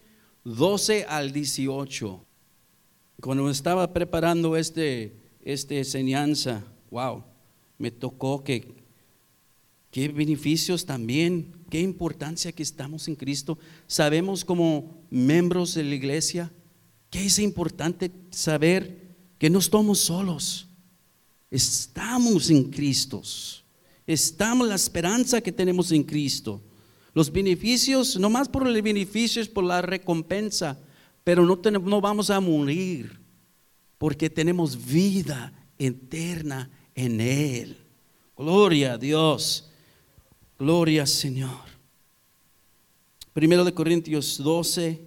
12 0.43 1.05
al 1.09 1.31
18. 1.31 2.23
Cuando 3.19 3.49
estaba 3.49 3.91
preparando 3.91 4.55
este, 4.55 5.15
este 5.43 5.79
enseñanza, 5.79 6.63
wow, 6.91 7.23
me 7.79 7.89
tocó 7.89 8.43
que 8.43 8.75
qué 9.89 10.09
beneficios 10.09 10.85
también, 10.85 11.53
qué 11.71 11.81
importancia 11.81 12.51
que 12.51 12.61
estamos 12.61 13.07
en 13.07 13.15
Cristo. 13.15 13.57
Sabemos 13.87 14.45
como 14.45 14.95
miembros 15.09 15.73
de 15.73 15.85
la 15.85 15.95
iglesia 15.95 16.51
que 17.09 17.25
es 17.25 17.39
importante 17.39 18.11
saber 18.29 19.15
que 19.39 19.49
no 19.49 19.57
estamos 19.57 19.97
solos. 19.97 20.66
Estamos 21.49 22.49
en 22.49 22.65
Cristo. 22.65 23.21
Estamos 24.05 24.67
la 24.67 24.75
esperanza 24.75 25.41
que 25.41 25.51
tenemos 25.51 25.91
en 25.91 26.03
Cristo. 26.03 26.61
Los 27.13 27.31
beneficios, 27.31 28.17
no 28.17 28.29
más 28.29 28.47
por 28.47 28.67
el 28.67 28.81
beneficio, 28.81 29.41
es 29.41 29.47
por 29.47 29.63
la 29.63 29.81
recompensa, 29.81 30.79
pero 31.23 31.45
no, 31.45 31.59
no 31.81 32.01
vamos 32.01 32.29
a 32.29 32.39
morir 32.39 33.19
porque 33.97 34.29
tenemos 34.29 34.85
vida 34.85 35.51
eterna 35.77 36.69
en 36.95 37.19
Él. 37.21 37.77
Gloria 38.35 38.93
a 38.93 38.97
Dios. 38.97 39.69
Gloria 40.59 41.01
al 41.01 41.07
Señor. 41.07 41.65
Primero 43.33 43.63
de 43.63 43.73
Corintios 43.73 44.37
12 44.37 45.01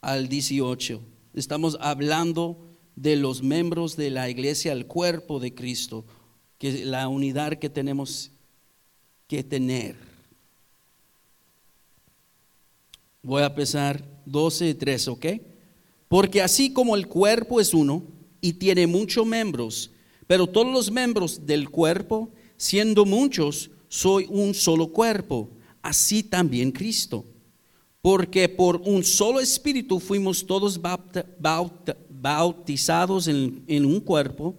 al 0.00 0.28
18. 0.28 1.00
Estamos 1.34 1.76
hablando 1.80 2.65
de 2.96 3.16
los 3.16 3.42
miembros 3.42 3.96
de 3.96 4.10
la 4.10 4.28
iglesia, 4.28 4.72
el 4.72 4.86
cuerpo 4.86 5.38
de 5.38 5.54
Cristo, 5.54 6.04
que 6.58 6.68
es 6.68 6.84
la 6.86 7.06
unidad 7.08 7.58
que 7.58 7.68
tenemos 7.68 8.30
que 9.28 9.44
tener. 9.44 9.96
Voy 13.22 13.42
a 13.42 13.46
empezar 13.46 14.02
12 14.24 14.70
y 14.70 14.74
13, 14.74 15.10
¿ok? 15.10 15.26
Porque 16.08 16.40
así 16.40 16.72
como 16.72 16.96
el 16.96 17.06
cuerpo 17.08 17.60
es 17.60 17.74
uno 17.74 18.02
y 18.40 18.54
tiene 18.54 18.86
muchos 18.86 19.26
miembros, 19.26 19.90
pero 20.26 20.46
todos 20.46 20.72
los 20.72 20.90
miembros 20.90 21.44
del 21.46 21.68
cuerpo, 21.68 22.30
siendo 22.56 23.04
muchos, 23.04 23.70
soy 23.88 24.26
un 24.30 24.54
solo 24.54 24.88
cuerpo, 24.88 25.50
así 25.82 26.22
también 26.22 26.72
Cristo. 26.72 27.24
Porque 28.00 28.48
por 28.48 28.76
un 28.84 29.02
solo 29.02 29.40
espíritu 29.40 29.98
fuimos 29.98 30.46
todos 30.46 30.80
bauta- 30.80 31.96
bautizados 32.20 33.28
en, 33.28 33.64
en 33.66 33.84
un 33.84 34.00
cuerpo, 34.00 34.56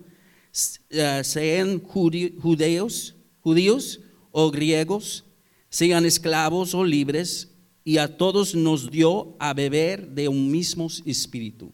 eh, 0.89 1.21
sean 1.23 1.79
judeos, 1.81 3.15
judíos 3.41 3.99
o 4.31 4.51
griegos, 4.51 5.25
sean 5.69 6.05
esclavos 6.05 6.73
o 6.73 6.83
libres, 6.83 7.53
y 7.83 7.99
a 7.99 8.17
todos 8.17 8.53
nos 8.53 8.91
dio 8.91 9.37
a 9.39 9.53
beber 9.53 10.09
de 10.09 10.27
un 10.27 10.51
mismo 10.51 10.87
espíritu. 11.05 11.71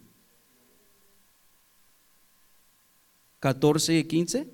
14 3.39 3.97
y 3.97 4.03
15. 4.03 4.52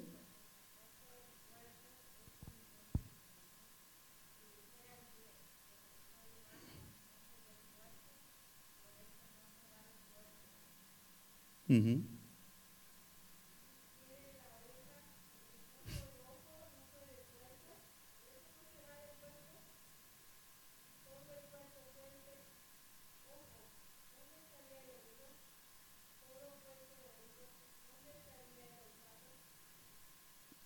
Uh 11.69 12.01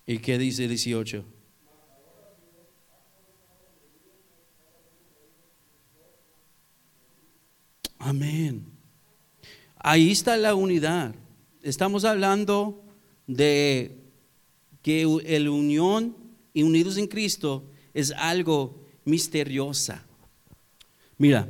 ¿Y 0.06 0.20
qué 0.20 0.38
dice 0.38 0.70
18? 0.70 1.43
Ahí 9.84 10.12
está 10.12 10.38
la 10.38 10.56
unidad. 10.56 11.13
Estamos 11.62 12.06
hablando 12.06 12.82
de 13.28 13.98
que 14.82 15.02
el 15.26 15.50
unión 15.50 16.15
y 16.54 16.63
unidos 16.63 16.98
en 16.98 17.06
Cristo 17.06 17.65
es 17.93 18.12
algo 18.12 18.82
misteriosa. 19.06 20.06
Mira, 21.17 21.48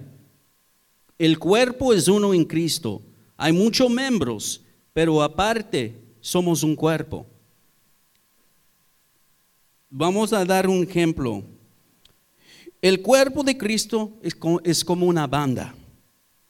el 1.17 1.37
cuerpo 1.37 1.93
es 1.93 2.07
uno 2.07 2.33
en 2.33 2.43
Cristo. 2.43 3.01
Hay 3.37 3.53
muchos 3.53 3.89
miembros, 3.89 4.61
pero 4.93 5.21
aparte 5.21 5.95
somos 6.19 6.63
un 6.63 6.75
cuerpo. 6.75 7.27
Vamos 9.89 10.33
a 10.33 10.43
dar 10.43 10.67
un 10.67 10.83
ejemplo. 10.83 11.43
El 12.81 13.01
cuerpo 13.01 13.43
de 13.43 13.57
Cristo 13.57 14.17
es 14.21 14.83
como, 14.83 15.05
una 15.05 15.27
banda, 15.27 15.75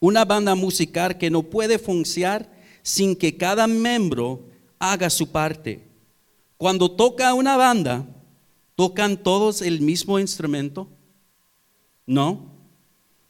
una 0.04 0.26
banda 0.26 0.54
musical 0.54 1.18
que 1.18 1.30
no 1.30 1.44
puede 1.44 1.80
funcionar 1.80 2.52
sin 2.82 3.16
que 3.16 3.38
cada 3.38 3.68
miembro 3.68 4.50
haga 4.78 5.10
su 5.10 5.32
parte. 5.32 5.88
Cuando 6.58 6.92
toca 6.92 7.34
una 7.34 7.56
banda, 7.56 8.06
¿tocan 8.76 9.16
todos 9.16 9.62
el 9.62 9.80
mismo 9.80 10.20
instrumento? 10.20 10.90
No. 12.06 12.52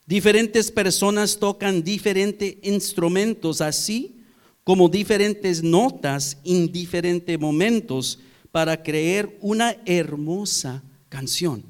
Diferentes 0.07 0.71
personas 0.71 1.37
tocan 1.37 1.83
diferentes 1.83 2.55
instrumentos 2.63 3.61
así 3.61 4.23
como 4.63 4.89
diferentes 4.89 5.61
notas 5.61 6.39
en 6.43 6.71
diferentes 6.71 7.39
momentos 7.39 8.17
para 8.51 8.81
crear 8.81 9.29
una 9.41 9.77
hermosa 9.85 10.81
canción. 11.07 11.63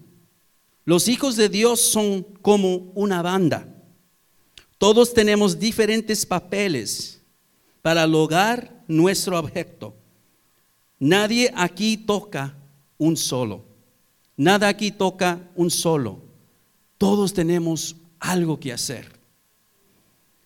Los 0.86 1.10
hijos 1.10 1.36
de 1.36 1.50
Dios 1.50 1.82
son 1.82 2.24
como 2.42 2.90
una 2.96 3.22
banda. 3.22 3.73
Todos 4.84 5.14
tenemos 5.14 5.58
diferentes 5.58 6.26
papeles 6.26 7.22
para 7.82 8.06
lograr 8.06 8.84
nuestro 8.86 9.40
objeto. 9.40 9.96
Nadie 11.00 11.50
aquí 11.56 11.96
toca 11.96 12.54
un 12.98 13.16
solo. 13.16 13.64
Nada 14.36 14.68
aquí 14.68 14.92
toca 14.92 15.50
un 15.56 15.72
solo. 15.72 16.20
Todos 16.98 17.34
tenemos 17.34 17.96
algo 18.20 18.60
que 18.60 18.74
hacer. 18.74 19.10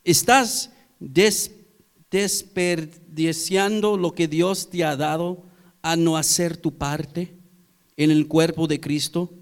¿Estás 0.04 0.70
desperdiciando 1.00 3.98
lo 3.98 4.14
que 4.14 4.28
Dios 4.28 4.70
te 4.70 4.84
ha 4.84 4.96
dado 4.96 5.46
a 5.82 5.96
no 5.96 6.16
hacer 6.16 6.58
tu 6.58 6.78
parte 6.78 7.34
en 7.96 8.12
el 8.12 8.28
cuerpo 8.28 8.68
de 8.68 8.80
Cristo? 8.80 9.34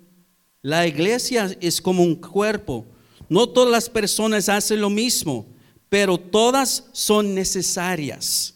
La 0.61 0.87
iglesia 0.87 1.53
es 1.59 1.81
como 1.81 2.01
un 2.01 2.15
cuerpo. 2.15 2.85
No 3.29 3.49
todas 3.49 3.71
las 3.71 3.89
personas 3.89 4.49
hacen 4.49 4.81
lo 4.81 4.89
mismo, 4.89 5.45
pero 5.89 6.17
todas 6.17 6.85
son 6.91 7.33
necesarias. 7.33 8.55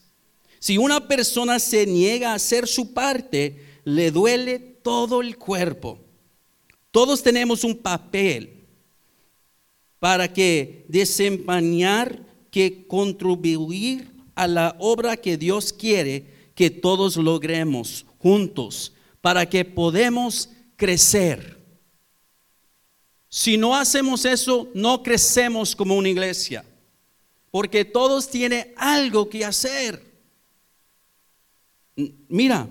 Si 0.59 0.77
una 0.77 1.07
persona 1.07 1.59
se 1.59 1.85
niega 1.85 2.31
a 2.31 2.35
hacer 2.35 2.67
su 2.67 2.93
parte, 2.93 3.65
le 3.85 4.11
duele 4.11 4.59
todo 4.59 5.21
el 5.21 5.37
cuerpo. 5.37 5.99
Todos 6.91 7.23
tenemos 7.23 7.63
un 7.63 7.75
papel 7.75 8.65
para 9.99 10.31
que 10.31 10.85
desempeñar, 10.87 12.19
que 12.51 12.87
contribuir 12.87 14.09
a 14.35 14.47
la 14.47 14.75
obra 14.79 15.17
que 15.17 15.37
Dios 15.37 15.71
quiere 15.71 16.51
que 16.55 16.69
todos 16.69 17.15
logremos 17.15 18.05
juntos 18.17 18.93
para 19.21 19.47
que 19.47 19.63
podamos 19.63 20.49
crecer. 20.75 21.58
Si 23.29 23.57
no 23.57 23.75
hacemos 23.75 24.25
eso, 24.25 24.67
no 24.73 25.03
crecemos 25.03 25.75
como 25.75 25.95
una 25.95 26.09
iglesia, 26.09 26.65
porque 27.51 27.85
todos 27.85 28.27
tienen 28.27 28.73
algo 28.75 29.29
que 29.29 29.45
hacer. 29.45 30.03
Mira, 32.27 32.67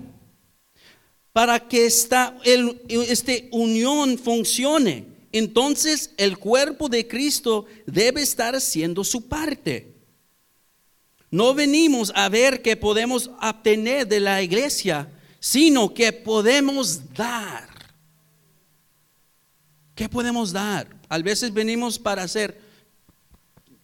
para 1.31 1.65
que 1.65 1.85
esta 1.85 2.37
este 2.43 3.47
unión 3.51 4.17
funcione, 4.17 5.05
entonces 5.31 6.11
el 6.17 6.37
cuerpo 6.37 6.89
de 6.89 7.07
Cristo 7.07 7.65
debe 7.85 8.21
estar 8.21 8.53
haciendo 8.53 9.05
su 9.05 9.27
parte. 9.27 9.93
No 11.31 11.53
venimos 11.53 12.11
a 12.15 12.27
ver 12.27 12.61
qué 12.61 12.75
podemos 12.75 13.29
obtener 13.41 14.07
de 14.07 14.19
la 14.19 14.41
iglesia, 14.41 15.07
sino 15.39 15.93
que 15.93 16.11
podemos 16.11 17.13
dar. 17.13 17.69
¿Qué 19.99 20.07
podemos 20.07 20.53
dar? 20.53 20.87
A 21.09 21.17
veces 21.17 21.53
venimos 21.53 21.99
para 21.99 22.23
hacer, 22.23 22.57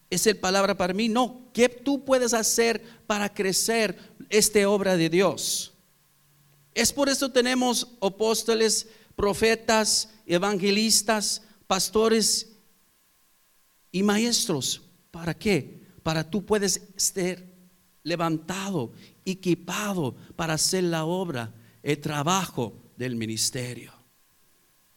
es 0.09 0.25
el 0.25 0.37
palabra 0.37 0.77
para 0.77 0.93
mí, 0.93 1.09
no, 1.09 1.49
¿qué 1.51 1.67
tú 1.67 2.05
puedes 2.05 2.33
hacer 2.33 2.81
para 3.05 3.33
crecer 3.33 3.99
esta 4.29 4.69
obra 4.69 4.95
de 4.95 5.09
Dios? 5.09 5.73
Es 6.73 6.93
por 6.93 7.09
eso 7.09 7.33
tenemos 7.33 7.89
apóstoles, 8.01 8.87
profetas, 9.17 10.09
evangelistas, 10.25 11.41
pastores 11.67 12.49
y 13.91 14.01
maestros. 14.01 14.83
¿Para 15.11 15.33
qué? 15.33 15.83
para 16.01 16.23
tú 16.23 16.45
puedes 16.45 16.93
ser 16.95 17.45
levantado, 18.03 18.93
equipado 19.25 20.15
para 20.37 20.53
hacer 20.53 20.85
la 20.85 21.03
obra, 21.03 21.53
el 21.83 21.99
trabajo 21.99 22.73
del 22.95 23.17
ministerio. 23.17 23.94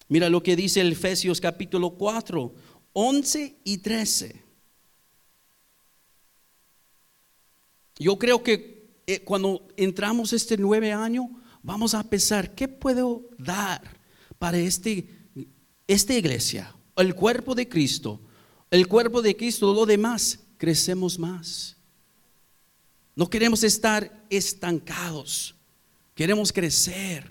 Mira 0.09 0.31
lo 0.31 0.42
que 0.42 0.57
dice 0.57 0.81
el 0.81 0.92
Efesios 0.92 1.40
capítulo 1.40 1.90
4, 1.90 2.55
11 2.92 3.57
y 3.64 3.79
13. 3.79 4.42
Yo 7.99 8.18
creo 8.18 8.42
que 8.42 9.03
eh, 9.07 9.21
cuando 9.21 9.66
entramos 9.77 10.33
este 10.33 10.57
nueve 10.57 10.92
año, 10.92 11.31
vamos 11.62 11.94
a 11.94 12.03
pensar, 12.05 12.55
¿qué 12.55 12.68
puedo 12.68 13.29
dar 13.38 13.83
para 14.38 14.59
este, 14.59 15.09
esta 15.87 16.14
iglesia? 16.14 16.75
El 16.97 17.14
cuerpo 17.14 17.55
de 17.55 17.68
Cristo, 17.68 18.21
el 18.71 18.87
cuerpo 18.87 19.21
de 19.21 19.37
Cristo, 19.37 19.75
lo 19.75 19.85
demás 19.85 20.40
crecemos 20.57 21.18
más. 21.18 21.77
No 23.14 23.29
queremos 23.29 23.64
estar 23.64 24.25
estancados. 24.31 25.55
Queremos 26.14 26.53
crecer. 26.53 27.29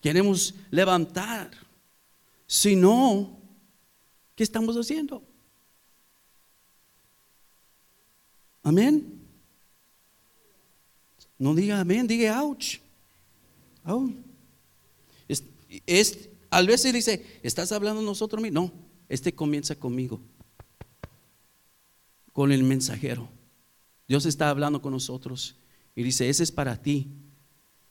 Queremos 0.00 0.54
levantar. 0.70 1.50
Si 2.52 2.76
no, 2.76 3.40
¿qué 4.34 4.42
estamos 4.42 4.76
haciendo? 4.76 5.22
Amén. 8.62 9.22
No 11.38 11.54
diga 11.54 11.80
amén, 11.80 12.06
diga 12.06 12.42
ouch. 12.42 12.76
Oh. 13.86 14.10
Es, 15.86 16.28
a 16.50 16.60
veces 16.60 16.92
dice, 16.92 17.40
¿estás 17.42 17.72
hablando 17.72 18.02
nosotros? 18.02 18.42
No, 18.52 18.70
este 19.08 19.34
comienza 19.34 19.74
conmigo 19.74 20.20
con 22.34 22.52
el 22.52 22.64
mensajero. 22.64 23.30
Dios 24.06 24.26
está 24.26 24.50
hablando 24.50 24.82
con 24.82 24.92
nosotros 24.92 25.56
y 25.96 26.02
dice, 26.02 26.28
ese 26.28 26.42
es 26.42 26.52
para 26.52 26.76
ti. 26.76 27.08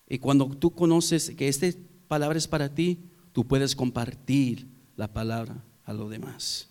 Y 0.07 0.19
cuando 0.19 0.45
tú 0.45 0.69
conoces 0.69 1.31
que 1.31 1.47
esta 1.47 1.65
palabra 2.07 2.37
es 2.37 2.47
para 2.47 2.75
ti, 2.75 3.10
tú 3.31 3.47
puedes 3.47 3.75
compartir 3.75 4.67
la 4.95 5.11
palabra 5.11 5.63
a 5.85 5.93
los 5.93 6.09
demás. 6.09 6.69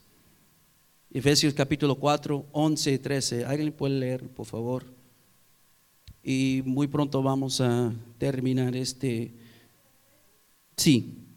Efesios 1.12 1.55
capítulo 1.55 1.96
4, 1.96 2.46
11 2.53 2.92
y 2.92 2.99
13. 2.99 3.44
¿Alguien 3.44 3.73
puede 3.73 3.99
leer, 3.99 4.29
por 4.29 4.46
favor? 4.46 4.85
Y 6.23 6.62
muy 6.64 6.87
pronto 6.87 7.23
vamos 7.23 7.61
a 7.61 7.92
terminar 8.18 8.77
este. 8.77 9.35
Sí, 10.77 11.29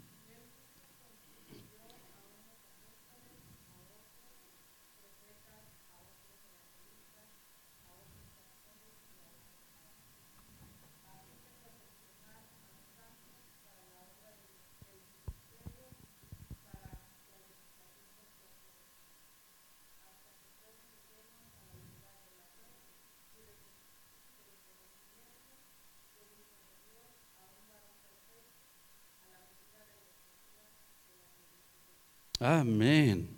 Amén. 32.43 33.29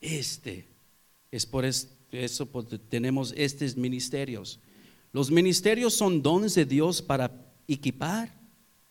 Este 0.00 0.66
es 1.30 1.46
por 1.46 1.64
eso 1.64 2.46
tenemos 2.90 3.32
estos 3.36 3.76
ministerios. 3.76 4.60
Los 5.12 5.30
ministerios 5.30 5.94
son 5.94 6.22
dones 6.22 6.54
de 6.54 6.64
Dios 6.64 7.00
para 7.00 7.30
equipar 7.66 8.42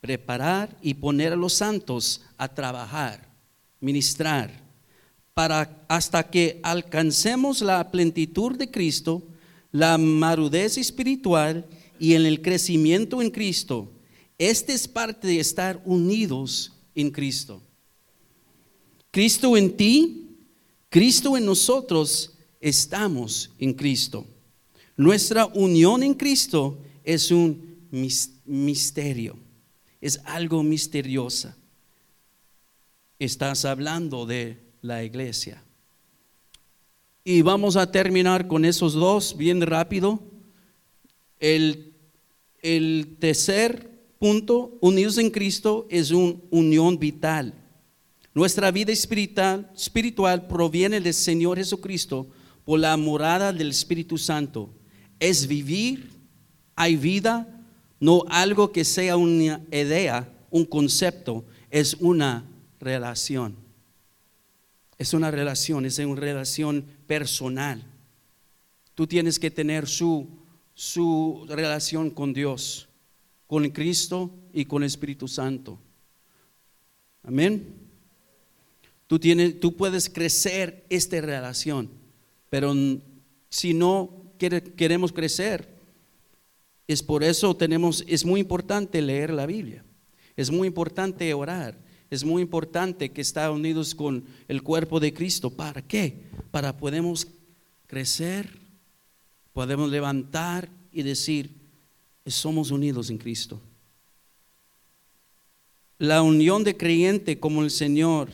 preparar 0.02 0.76
y 0.82 0.96
poner 0.96 1.32
a 1.32 1.36
los 1.36 1.54
santos 1.54 2.22
a 2.38 2.54
trabajar, 2.54 3.30
ministrar, 3.80 4.52
para 5.34 5.86
hasta 5.88 6.30
que 6.30 6.60
alcancemos 6.64 7.62
la 7.62 7.90
plenitud 7.90 8.58
de 8.58 8.70
Cristo, 8.70 9.24
la 9.72 9.98
marudez 9.98 10.78
espiritual 10.78 11.66
y 12.00 12.16
en 12.16 12.26
el 12.26 12.42
crecimiento 12.42 13.22
en 13.22 13.30
Cristo. 13.30 13.92
Este 14.38 14.74
es 14.74 14.88
parte 14.88 15.28
de 15.28 15.40
estar 15.40 15.80
unidos 15.86 16.74
en 16.96 17.12
Cristo. 17.12 17.62
Cristo 19.12 19.58
en 19.58 19.76
ti, 19.76 20.38
Cristo 20.90 21.36
en 21.36 21.46
nosotros, 21.46 22.34
estamos 22.62 23.52
en 23.60 23.74
Cristo. 23.74 24.26
Nuestra 24.96 25.46
unión 25.48 26.02
en 26.02 26.14
Cristo 26.14 26.78
es 27.04 27.30
un 27.30 27.78
misterio, 28.46 29.36
es 30.00 30.22
algo 30.24 30.64
misterioso. 30.64 31.54
Estás 33.20 33.66
hablando 33.66 34.26
de 34.26 34.58
la 34.82 35.04
iglesia. 35.04 35.62
Y 37.24 37.42
vamos 37.42 37.76
a 37.76 37.92
terminar 37.92 38.48
con 38.48 38.64
esos 38.64 38.94
dos 38.94 39.36
bien 39.38 39.62
rápido. 39.62 40.20
El, 41.40 41.94
el 42.62 43.18
tercer 43.20 43.92
punto, 44.18 44.78
unidos 44.80 45.18
en 45.18 45.30
Cristo, 45.30 45.86
es 45.90 46.12
una 46.12 46.36
unión 46.50 46.98
vital. 46.98 47.61
Nuestra 48.34 48.72
vida 48.72 48.94
espiritual, 48.94 49.70
espiritual 49.76 50.48
proviene 50.48 51.02
del 51.02 51.14
Señor 51.14 51.58
Jesucristo 51.58 52.28
por 52.64 52.80
la 52.80 52.96
morada 52.96 53.52
del 53.52 53.72
Espíritu 53.72 54.18
Santo. 54.18 54.70
Es 55.20 55.48
vivir, 55.48 56.10
hay 56.76 56.96
vida, 56.96 57.48
no 58.00 58.24
algo 58.30 58.72
que 58.72 58.86
sea 58.86 59.18
una 59.18 59.62
idea, 59.72 60.32
un 60.50 60.66
concepto, 60.66 61.44
es 61.70 61.96
una 61.96 62.46
relación. 62.80 63.56
Es 64.98 65.14
una 65.14 65.30
relación, 65.30 65.86
es 65.86 66.00
una 66.00 66.20
relación 66.22 66.86
personal. 67.08 67.84
Tú 68.96 69.08
tienes 69.08 69.40
que 69.40 69.52
tener 69.52 69.88
su, 69.88 70.28
su 70.74 71.46
relación 71.50 72.10
con 72.12 72.34
Dios, 72.34 72.88
con 73.48 73.68
Cristo 73.70 74.32
y 74.54 74.66
con 74.66 74.84
el 74.84 74.88
Espíritu 74.88 75.28
Santo. 75.28 75.78
Amén. 77.24 77.81
Tú, 79.12 79.20
tienes, 79.20 79.60
tú 79.60 79.76
puedes 79.76 80.10
crecer 80.10 80.86
esta 80.88 81.20
relación, 81.20 81.90
pero 82.50 82.74
si 83.50 83.74
no 83.74 84.32
queremos 84.38 85.12
crecer, 85.12 85.68
es 86.88 87.04
por 87.04 87.22
eso 87.22 87.54
tenemos, 87.54 88.06
es 88.08 88.24
muy 88.24 88.40
importante 88.40 89.02
leer 89.02 89.32
la 89.32 89.46
Biblia, 89.46 89.84
es 90.38 90.50
muy 90.50 90.66
importante 90.66 91.34
orar, 91.34 91.78
es 92.10 92.24
muy 92.24 92.42
importante 92.42 93.10
que 93.10 93.20
está 93.20 93.52
unidos 93.52 93.94
con 93.96 94.24
el 94.48 94.64
cuerpo 94.64 95.02
de 95.02 95.14
Cristo. 95.14 95.50
¿Para 95.50 95.82
qué? 95.82 96.16
Para 96.50 96.78
podemos 96.78 97.28
crecer, 97.88 98.60
podemos 99.52 99.92
levantar 99.92 100.70
y 100.94 101.04
decir, 101.04 101.50
somos 102.26 102.72
unidos 102.72 103.10
en 103.10 103.18
Cristo. 103.18 103.60
La 105.98 106.22
unión 106.22 106.64
de 106.64 106.78
creyente 106.78 107.42
como 107.42 107.62
el 107.62 107.72
Señor, 107.72 108.30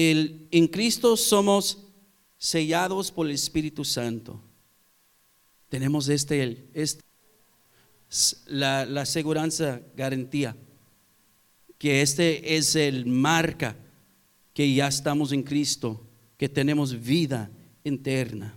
en 0.00 0.68
Cristo 0.68 1.16
somos 1.16 1.86
sellados 2.36 3.10
por 3.10 3.26
el 3.26 3.32
Espíritu 3.32 3.84
Santo. 3.84 4.40
Tenemos 5.68 6.08
este, 6.08 6.68
este 6.72 7.02
la, 8.46 8.86
la 8.86 9.04
seguridad, 9.04 9.82
garantía 9.96 10.56
que 11.78 12.02
este 12.02 12.56
es 12.56 12.74
el 12.74 13.06
marca 13.06 13.76
que 14.52 14.74
ya 14.74 14.88
estamos 14.88 15.32
en 15.32 15.44
Cristo, 15.44 16.04
que 16.36 16.48
tenemos 16.48 17.00
vida 17.00 17.50
eterna. 17.84 18.56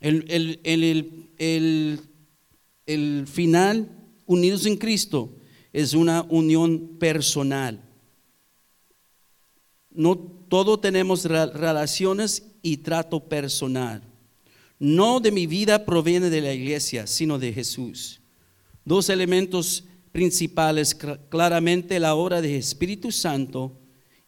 El, 0.00 0.24
el, 0.28 1.98
el, 2.86 3.26
final, 3.26 3.90
unidos 4.26 4.66
en 4.66 4.76
Cristo, 4.76 5.34
es 5.72 5.94
una 5.94 6.22
unión 6.22 6.96
personal. 6.98 7.82
No 9.94 10.16
todo 10.18 10.78
tenemos 10.78 11.24
relaciones 11.24 12.42
y 12.60 12.78
trato 12.78 13.20
personal. 13.20 14.02
No 14.78 15.20
de 15.20 15.30
mi 15.30 15.46
vida 15.46 15.86
proviene 15.86 16.28
de 16.30 16.40
la 16.40 16.52
iglesia, 16.52 17.06
sino 17.06 17.38
de 17.38 17.52
Jesús. 17.52 18.20
Dos 18.84 19.08
elementos 19.08 19.84
principales, 20.12 20.94
claramente 21.28 21.98
la 21.98 22.14
obra 22.14 22.42
del 22.42 22.56
Espíritu 22.56 23.10
Santo 23.10 23.72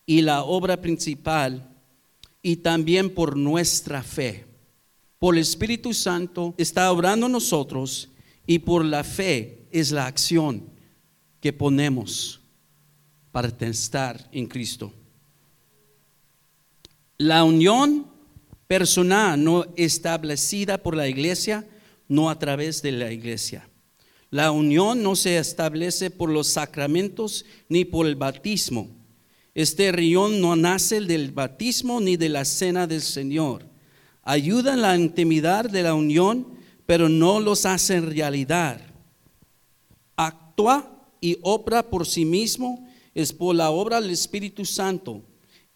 y 0.07 0.23
la 0.23 0.45
obra 0.45 0.81
principal, 0.81 1.77
y 2.43 2.57
también 2.57 3.11
por 3.11 3.37
nuestra 3.37 4.03
fe. 4.03 4.47
Por 5.19 5.35
el 5.35 5.41
Espíritu 5.41 5.93
Santo 5.93 6.55
está 6.57 6.93
obrando 6.93 7.29
nosotros 7.29 8.09
y 8.47 8.61
por 8.61 8.85
la 8.85 9.03
fe 9.03 9.67
es 9.73 9.91
la 9.91 10.07
acción 10.07 10.63
que 11.41 11.53
ponemos 11.53 12.41
para 13.33 13.49
estar 13.49 14.29
en 14.31 14.47
Cristo. 14.47 14.93
La 17.19 17.45
unión 17.45 18.07
personal 18.67 19.43
no 19.43 19.65
establecida 19.77 20.77
por 20.77 20.95
la 20.95 21.09
iglesia, 21.09 21.67
no 22.09 22.29
a 22.29 22.39
través 22.39 22.83
de 22.83 22.93
la 22.93 23.11
iglesia. 23.11 23.69
La 24.31 24.51
unión 24.51 25.03
no 25.03 25.17
se 25.17 25.39
establece 25.39 26.11
por 26.11 26.29
los 26.29 26.49
sacramentos 26.49 27.47
ni 27.71 27.87
por 27.87 28.07
el 28.07 28.17
bautismo. 28.17 28.91
Este 29.55 29.93
rión 29.93 30.43
no 30.43 30.57
nace 30.57 31.01
del 31.01 31.33
bautismo 31.33 32.03
ni 32.03 32.19
de 32.19 32.29
la 32.29 32.45
cena 32.45 32.87
del 32.87 33.01
Señor. 33.01 33.65
Ayuda 34.23 34.75
en 34.75 34.83
la 34.83 34.95
intimidad 34.95 35.71
de 35.71 35.85
la 35.85 35.95
unión, 35.95 36.49
pero 36.85 37.09
no 37.09 37.41
los 37.41 37.65
hace 37.65 37.95
en 37.95 38.11
realidad. 38.11 38.83
Actúa 40.17 41.09
y 41.19 41.39
obra 41.41 41.89
por 41.89 42.07
sí 42.07 42.27
mismo 42.27 42.87
es 43.15 43.33
por 43.33 43.57
la 43.57 43.71
obra 43.71 44.03
del 44.03 44.11
Espíritu 44.11 44.67
Santo 44.67 45.23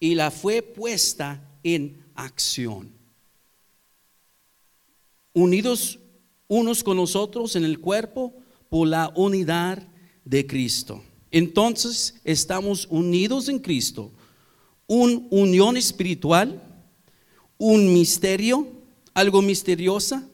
y 0.01 0.15
la 0.15 0.31
fue 0.31 0.63
puesta 0.63 1.47
en 1.63 2.03
acción. 2.15 2.91
Unidos 5.31 5.99
unos 6.49 6.83
con 6.83 6.97
nosotros 6.97 7.55
en 7.55 7.63
el 7.63 7.79
cuerpo, 7.79 8.33
por 8.67 8.87
la 8.87 9.13
unidad 9.15 9.87
de 10.25 10.45
Cristo. 10.45 11.01
Entonces 11.29 12.15
estamos 12.25 12.87
unidos 12.89 13.47
en 13.47 13.59
Cristo. 13.59 14.11
Una 14.87 15.21
unión 15.29 15.77
espiritual, 15.77 16.61
un 17.57 17.93
misterio, 17.93 18.67
algo 19.13 19.41
misteriosa, 19.41 20.27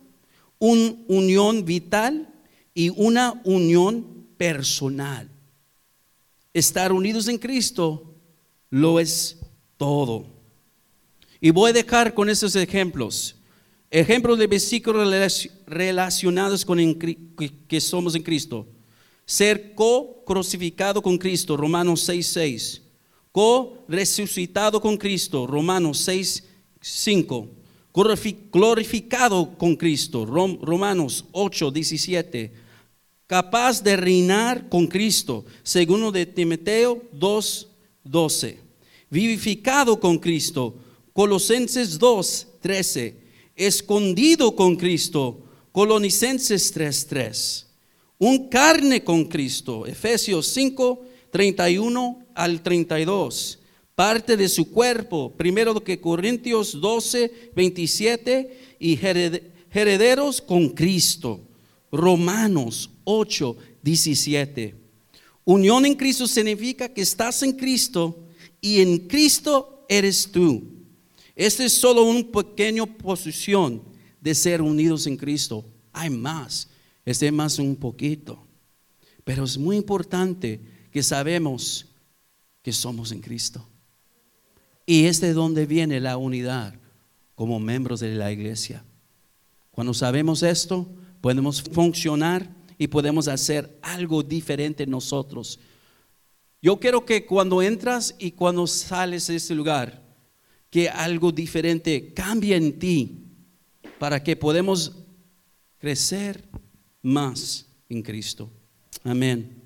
una 0.59 0.95
unión 1.07 1.65
vital 1.65 2.33
y 2.73 2.89
una 2.89 3.41
unión 3.43 4.27
personal. 4.37 5.29
Estar 6.53 6.93
unidos 6.93 7.27
en 7.27 7.37
Cristo 7.37 8.15
lo 8.69 8.99
es 8.99 9.36
todo. 9.77 10.25
Y 11.39 11.51
voy 11.51 11.69
a 11.69 11.73
dejar 11.73 12.13
con 12.13 12.29
esos 12.29 12.55
ejemplos. 12.55 13.35
Ejemplos 13.89 14.37
de 14.37 14.47
versículos 14.47 15.47
relacionados 15.65 16.65
con 16.65 16.77
que 17.67 17.81
somos 17.81 18.15
en 18.15 18.23
Cristo. 18.23 18.67
Ser 19.25 19.75
co-crucificado 19.75 21.01
con 21.01 21.17
Cristo, 21.17 21.55
Romanos 21.55 22.09
6.6. 22.09 22.81
Co-resucitado 23.31 24.81
con 24.81 24.97
Cristo, 24.97 25.45
Romanos 25.45 26.07
6.5. 26.07 27.49
Glorificado 28.51 29.57
con 29.57 29.75
Cristo, 29.75 30.25
Romanos 30.25 31.25
8.17. 31.31 32.51
Capaz 33.25 33.83
de 33.83 33.97
reinar 33.97 34.69
con 34.69 34.87
Cristo, 34.87 35.45
segundo 35.63 36.11
de 36.11 36.25
Timoteo 36.25 37.03
2.12. 37.13 38.66
Vivificado 39.09 39.99
con 39.99 40.17
Cristo, 40.17 40.75
Colosenses 41.13 41.99
2.13 41.99 43.27
escondido 43.57 44.55
con 44.55 44.75
Cristo. 44.75 45.43
Colonicenses 45.71 46.73
3:3. 46.73 47.65
Un 48.19 48.47
carne 48.49 49.03
con 49.03 49.25
Cristo. 49.25 49.85
Efesios 49.85 50.47
5, 50.47 51.03
31 51.31 52.25
al 52.33 52.61
32. 52.61 53.59
Parte 53.95 54.37
de 54.37 54.47
su 54.47 54.71
cuerpo. 54.71 55.33
Primero 55.35 55.83
que 55.83 55.99
Corintios 55.99 56.79
12, 56.79 57.51
27. 57.55 58.57
Y 58.79 58.99
herederos 59.71 60.41
con 60.41 60.69
Cristo. 60.69 61.41
Romanos 61.91 62.91
8, 63.03 63.57
17. 63.81 64.75
Unión 65.45 65.85
en 65.85 65.95
Cristo 65.95 66.27
significa 66.27 66.89
que 66.89 67.01
estás 67.01 67.41
en 67.41 67.53
Cristo 67.53 68.26
y 68.61 68.81
en 68.81 69.07
Cristo 69.07 69.85
eres 69.87 70.31
tú. 70.31 70.63
Esta 71.35 71.63
es 71.63 71.73
solo 71.73 72.03
una 72.03 72.23
pequeña 72.23 72.85
posición 72.85 73.81
de 74.19 74.33
ser 74.33 74.61
unidos 74.61 75.05
en 75.07 75.17
Cristo. 75.17 75.65
Hay 75.93 76.09
más, 76.09 76.69
este 77.05 77.27
es 77.27 77.33
más 77.33 77.59
un 77.59 77.75
poquito. 77.75 78.43
Pero 79.23 79.43
es 79.43 79.57
muy 79.57 79.75
importante 79.75 80.59
que 80.91 81.03
sabemos 81.03 81.85
que 82.61 82.73
somos 82.73 83.11
en 83.11 83.21
Cristo. 83.21 83.67
Y 84.85 85.05
es 85.05 85.21
de 85.21 85.33
donde 85.33 85.65
viene 85.65 85.99
la 85.99 86.17
unidad 86.17 86.73
como 87.35 87.59
miembros 87.59 87.99
de 87.99 88.15
la 88.15 88.31
iglesia. 88.31 88.83
Cuando 89.69 89.93
sabemos 89.93 90.41
esto, 90.43 90.89
podemos 91.21 91.61
funcionar 91.61 92.49
y 92.77 92.87
podemos 92.87 93.27
hacer 93.27 93.77
algo 93.81 94.23
diferente 94.23 94.87
nosotros. 94.87 95.59
Yo 96.61 96.79
quiero 96.79 97.05
que 97.05 97.25
cuando 97.25 97.61
entras 97.61 98.15
y 98.17 98.31
cuando 98.31 98.65
sales 98.67 99.27
de 99.27 99.35
este 99.35 99.53
lugar, 99.53 100.03
que 100.69 100.89
algo 100.89 101.31
diferente 101.31 102.13
cambie 102.13 102.55
en 102.55 102.77
ti 102.77 103.25
para 103.99 104.21
que 104.21 104.35
podamos 104.35 104.93
crecer 105.77 106.43
más 107.01 107.65
en 107.89 108.01
Cristo. 108.01 108.49
Amén. 109.03 109.63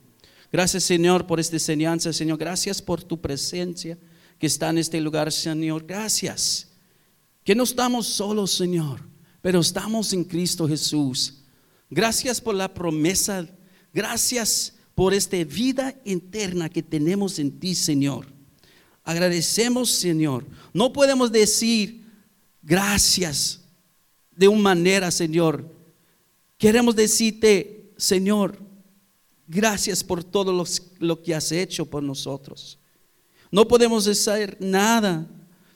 Gracias 0.52 0.84
Señor 0.84 1.26
por 1.26 1.40
esta 1.40 1.56
enseñanza, 1.56 2.12
Señor. 2.12 2.38
Gracias 2.38 2.82
por 2.82 3.02
tu 3.04 3.20
presencia 3.20 3.98
que 4.38 4.48
está 4.48 4.70
en 4.70 4.80
este 4.80 5.00
lugar, 5.00 5.32
Señor. 5.32 5.86
Gracias. 5.86 6.68
Que 7.44 7.56
no 7.56 7.64
estamos 7.64 8.06
solos, 8.06 8.52
Señor, 8.52 9.02
pero 9.42 9.60
estamos 9.60 10.14
en 10.14 10.24
Cristo 10.24 10.68
Jesús. 10.68 11.42
Gracias 11.90 12.40
por 12.40 12.54
la 12.54 12.74
promesa. 12.74 13.48
Gracias 13.94 14.76
por 14.96 15.14
esta 15.14 15.44
vida 15.44 15.96
eterna 16.06 16.70
que 16.70 16.84
tenemos 16.84 17.40
en 17.40 17.60
ti, 17.60 17.76
Señor. 17.76 18.28
Agradecemos, 19.04 19.90
Señor. 19.90 20.46
No 20.74 20.94
podemos 20.94 21.32
decir 21.32 22.06
gracias 22.62 23.62
de 24.36 24.48
una 24.48 24.62
manera, 24.62 25.12
Señor. 25.12 25.70
Queremos 26.58 26.96
decirte, 26.96 27.94
Señor, 27.98 28.60
gracias 29.48 30.04
por 30.04 30.24
todo 30.24 30.66
lo, 31.00 31.22
que 31.22 31.36
has 31.36 31.52
hecho 31.52 31.86
por 31.86 32.04
nosotros. 32.04 32.78
No 33.52 33.68
podemos 33.68 34.06
decir 34.06 34.58
nada 34.60 35.28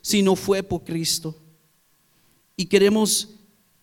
si 0.01 0.21
no 0.21 0.35
fue 0.35 0.63
por 0.63 0.83
Cristo. 0.83 1.35
Y 2.55 2.65
queremos 2.65 3.29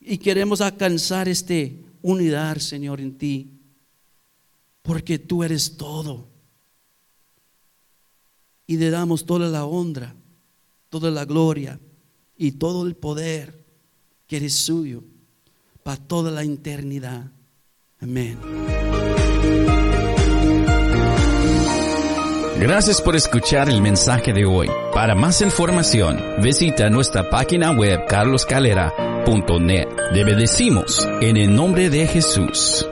y 0.05 0.18
queremos 0.18 0.61
alcanzar 0.61 1.28
este 1.28 1.76
unidad, 2.01 2.59
Señor, 2.59 3.01
en 3.01 3.16
ti, 3.16 3.51
porque 4.83 5.18
tú 5.18 5.43
eres 5.43 5.76
todo. 5.76 6.28
Y 8.66 8.76
le 8.76 8.91
damos 8.91 9.24
toda 9.24 9.49
la 9.49 9.64
honra, 9.64 10.14
toda 10.89 11.11
la 11.11 11.24
gloria 11.24 11.80
y 12.37 12.53
todo 12.53 12.87
el 12.87 12.97
poder 12.97 13.64
que 14.26 14.37
eres 14.37 14.55
suyo 14.55 15.05
para 15.83 15.97
toda 15.97 16.30
la 16.30 16.43
eternidad. 16.43 17.30
Amén. 18.01 18.39
Gracias 22.59 23.01
por 23.01 23.16
escuchar 23.16 23.68
el 23.68 23.83
mensaje 23.83 24.33
de 24.33 24.45
hoy. 24.45 24.68
Para 24.95 25.16
más 25.16 25.41
información, 25.43 26.20
visita 26.43 26.89
nuestra 26.91 27.28
página 27.28 27.72
web 27.72 28.07
carloscalera.net. 28.07 29.89
Te 30.12 31.28
en 31.28 31.37
el 31.37 31.55
nombre 31.55 31.91
de 31.91 32.07
Jesús. 32.07 32.87